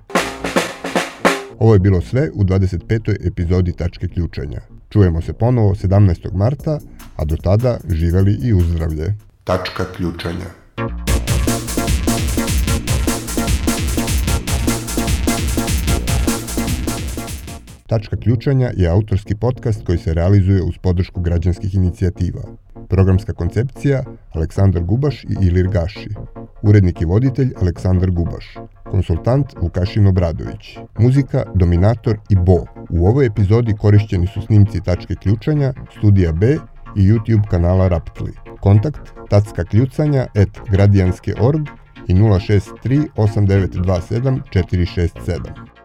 Ovo 1.58 1.74
je 1.74 1.78
bilo 1.78 2.00
sve 2.00 2.30
u 2.34 2.44
25. 2.44 3.26
epizodi 3.26 3.72
Tačke 3.72 4.08
ključanja. 4.08 4.60
Čujemo 4.88 5.20
se 5.22 5.32
ponovo 5.32 5.74
17. 5.74 6.34
marta, 6.34 6.80
a 7.16 7.24
do 7.24 7.36
tada 7.36 7.78
živeli 7.88 8.38
i 8.42 8.54
uzdravlje. 8.54 9.14
Tačka 9.44 9.84
ključanja. 9.96 10.59
Tačka 17.90 18.16
ključanja 18.16 18.70
je 18.76 18.88
autorski 18.88 19.34
podcast 19.34 19.84
koji 19.84 19.98
se 19.98 20.14
realizuje 20.14 20.62
uz 20.62 20.74
podršku 20.82 21.20
građanskih 21.20 21.74
inicijativa. 21.74 22.42
Programska 22.88 23.32
koncepcija 23.32 24.02
Aleksandar 24.32 24.82
Gubaš 24.82 25.24
i 25.24 25.36
Ilir 25.40 25.68
Gaši. 25.68 26.08
Urednik 26.62 27.00
i 27.00 27.04
voditelj 27.04 27.52
Aleksandar 27.60 28.10
Gubaš. 28.10 28.56
Konsultant 28.90 29.46
Vukašin 29.60 30.06
Obradović. 30.06 30.78
Muzika 30.98 31.44
Dominator 31.54 32.18
i 32.28 32.36
Bo. 32.36 32.64
U 32.90 33.06
ovoj 33.06 33.26
epizodi 33.26 33.74
korišćeni 33.78 34.26
su 34.26 34.42
snimci 34.42 34.80
Tačke 34.80 35.14
ključanja, 35.14 35.72
Studija 35.98 36.32
B 36.32 36.56
i 36.96 37.00
YouTube 37.00 37.48
kanala 37.50 37.88
Raptli. 37.88 38.32
Kontakt 38.60 39.12
tacka 39.30 39.64
kljucanja 39.64 40.26
at 40.34 40.70
gradijanske.org 40.70 41.68
i 42.08 42.14
063 42.14 43.06
8927 43.16 44.40
467. 44.52 45.79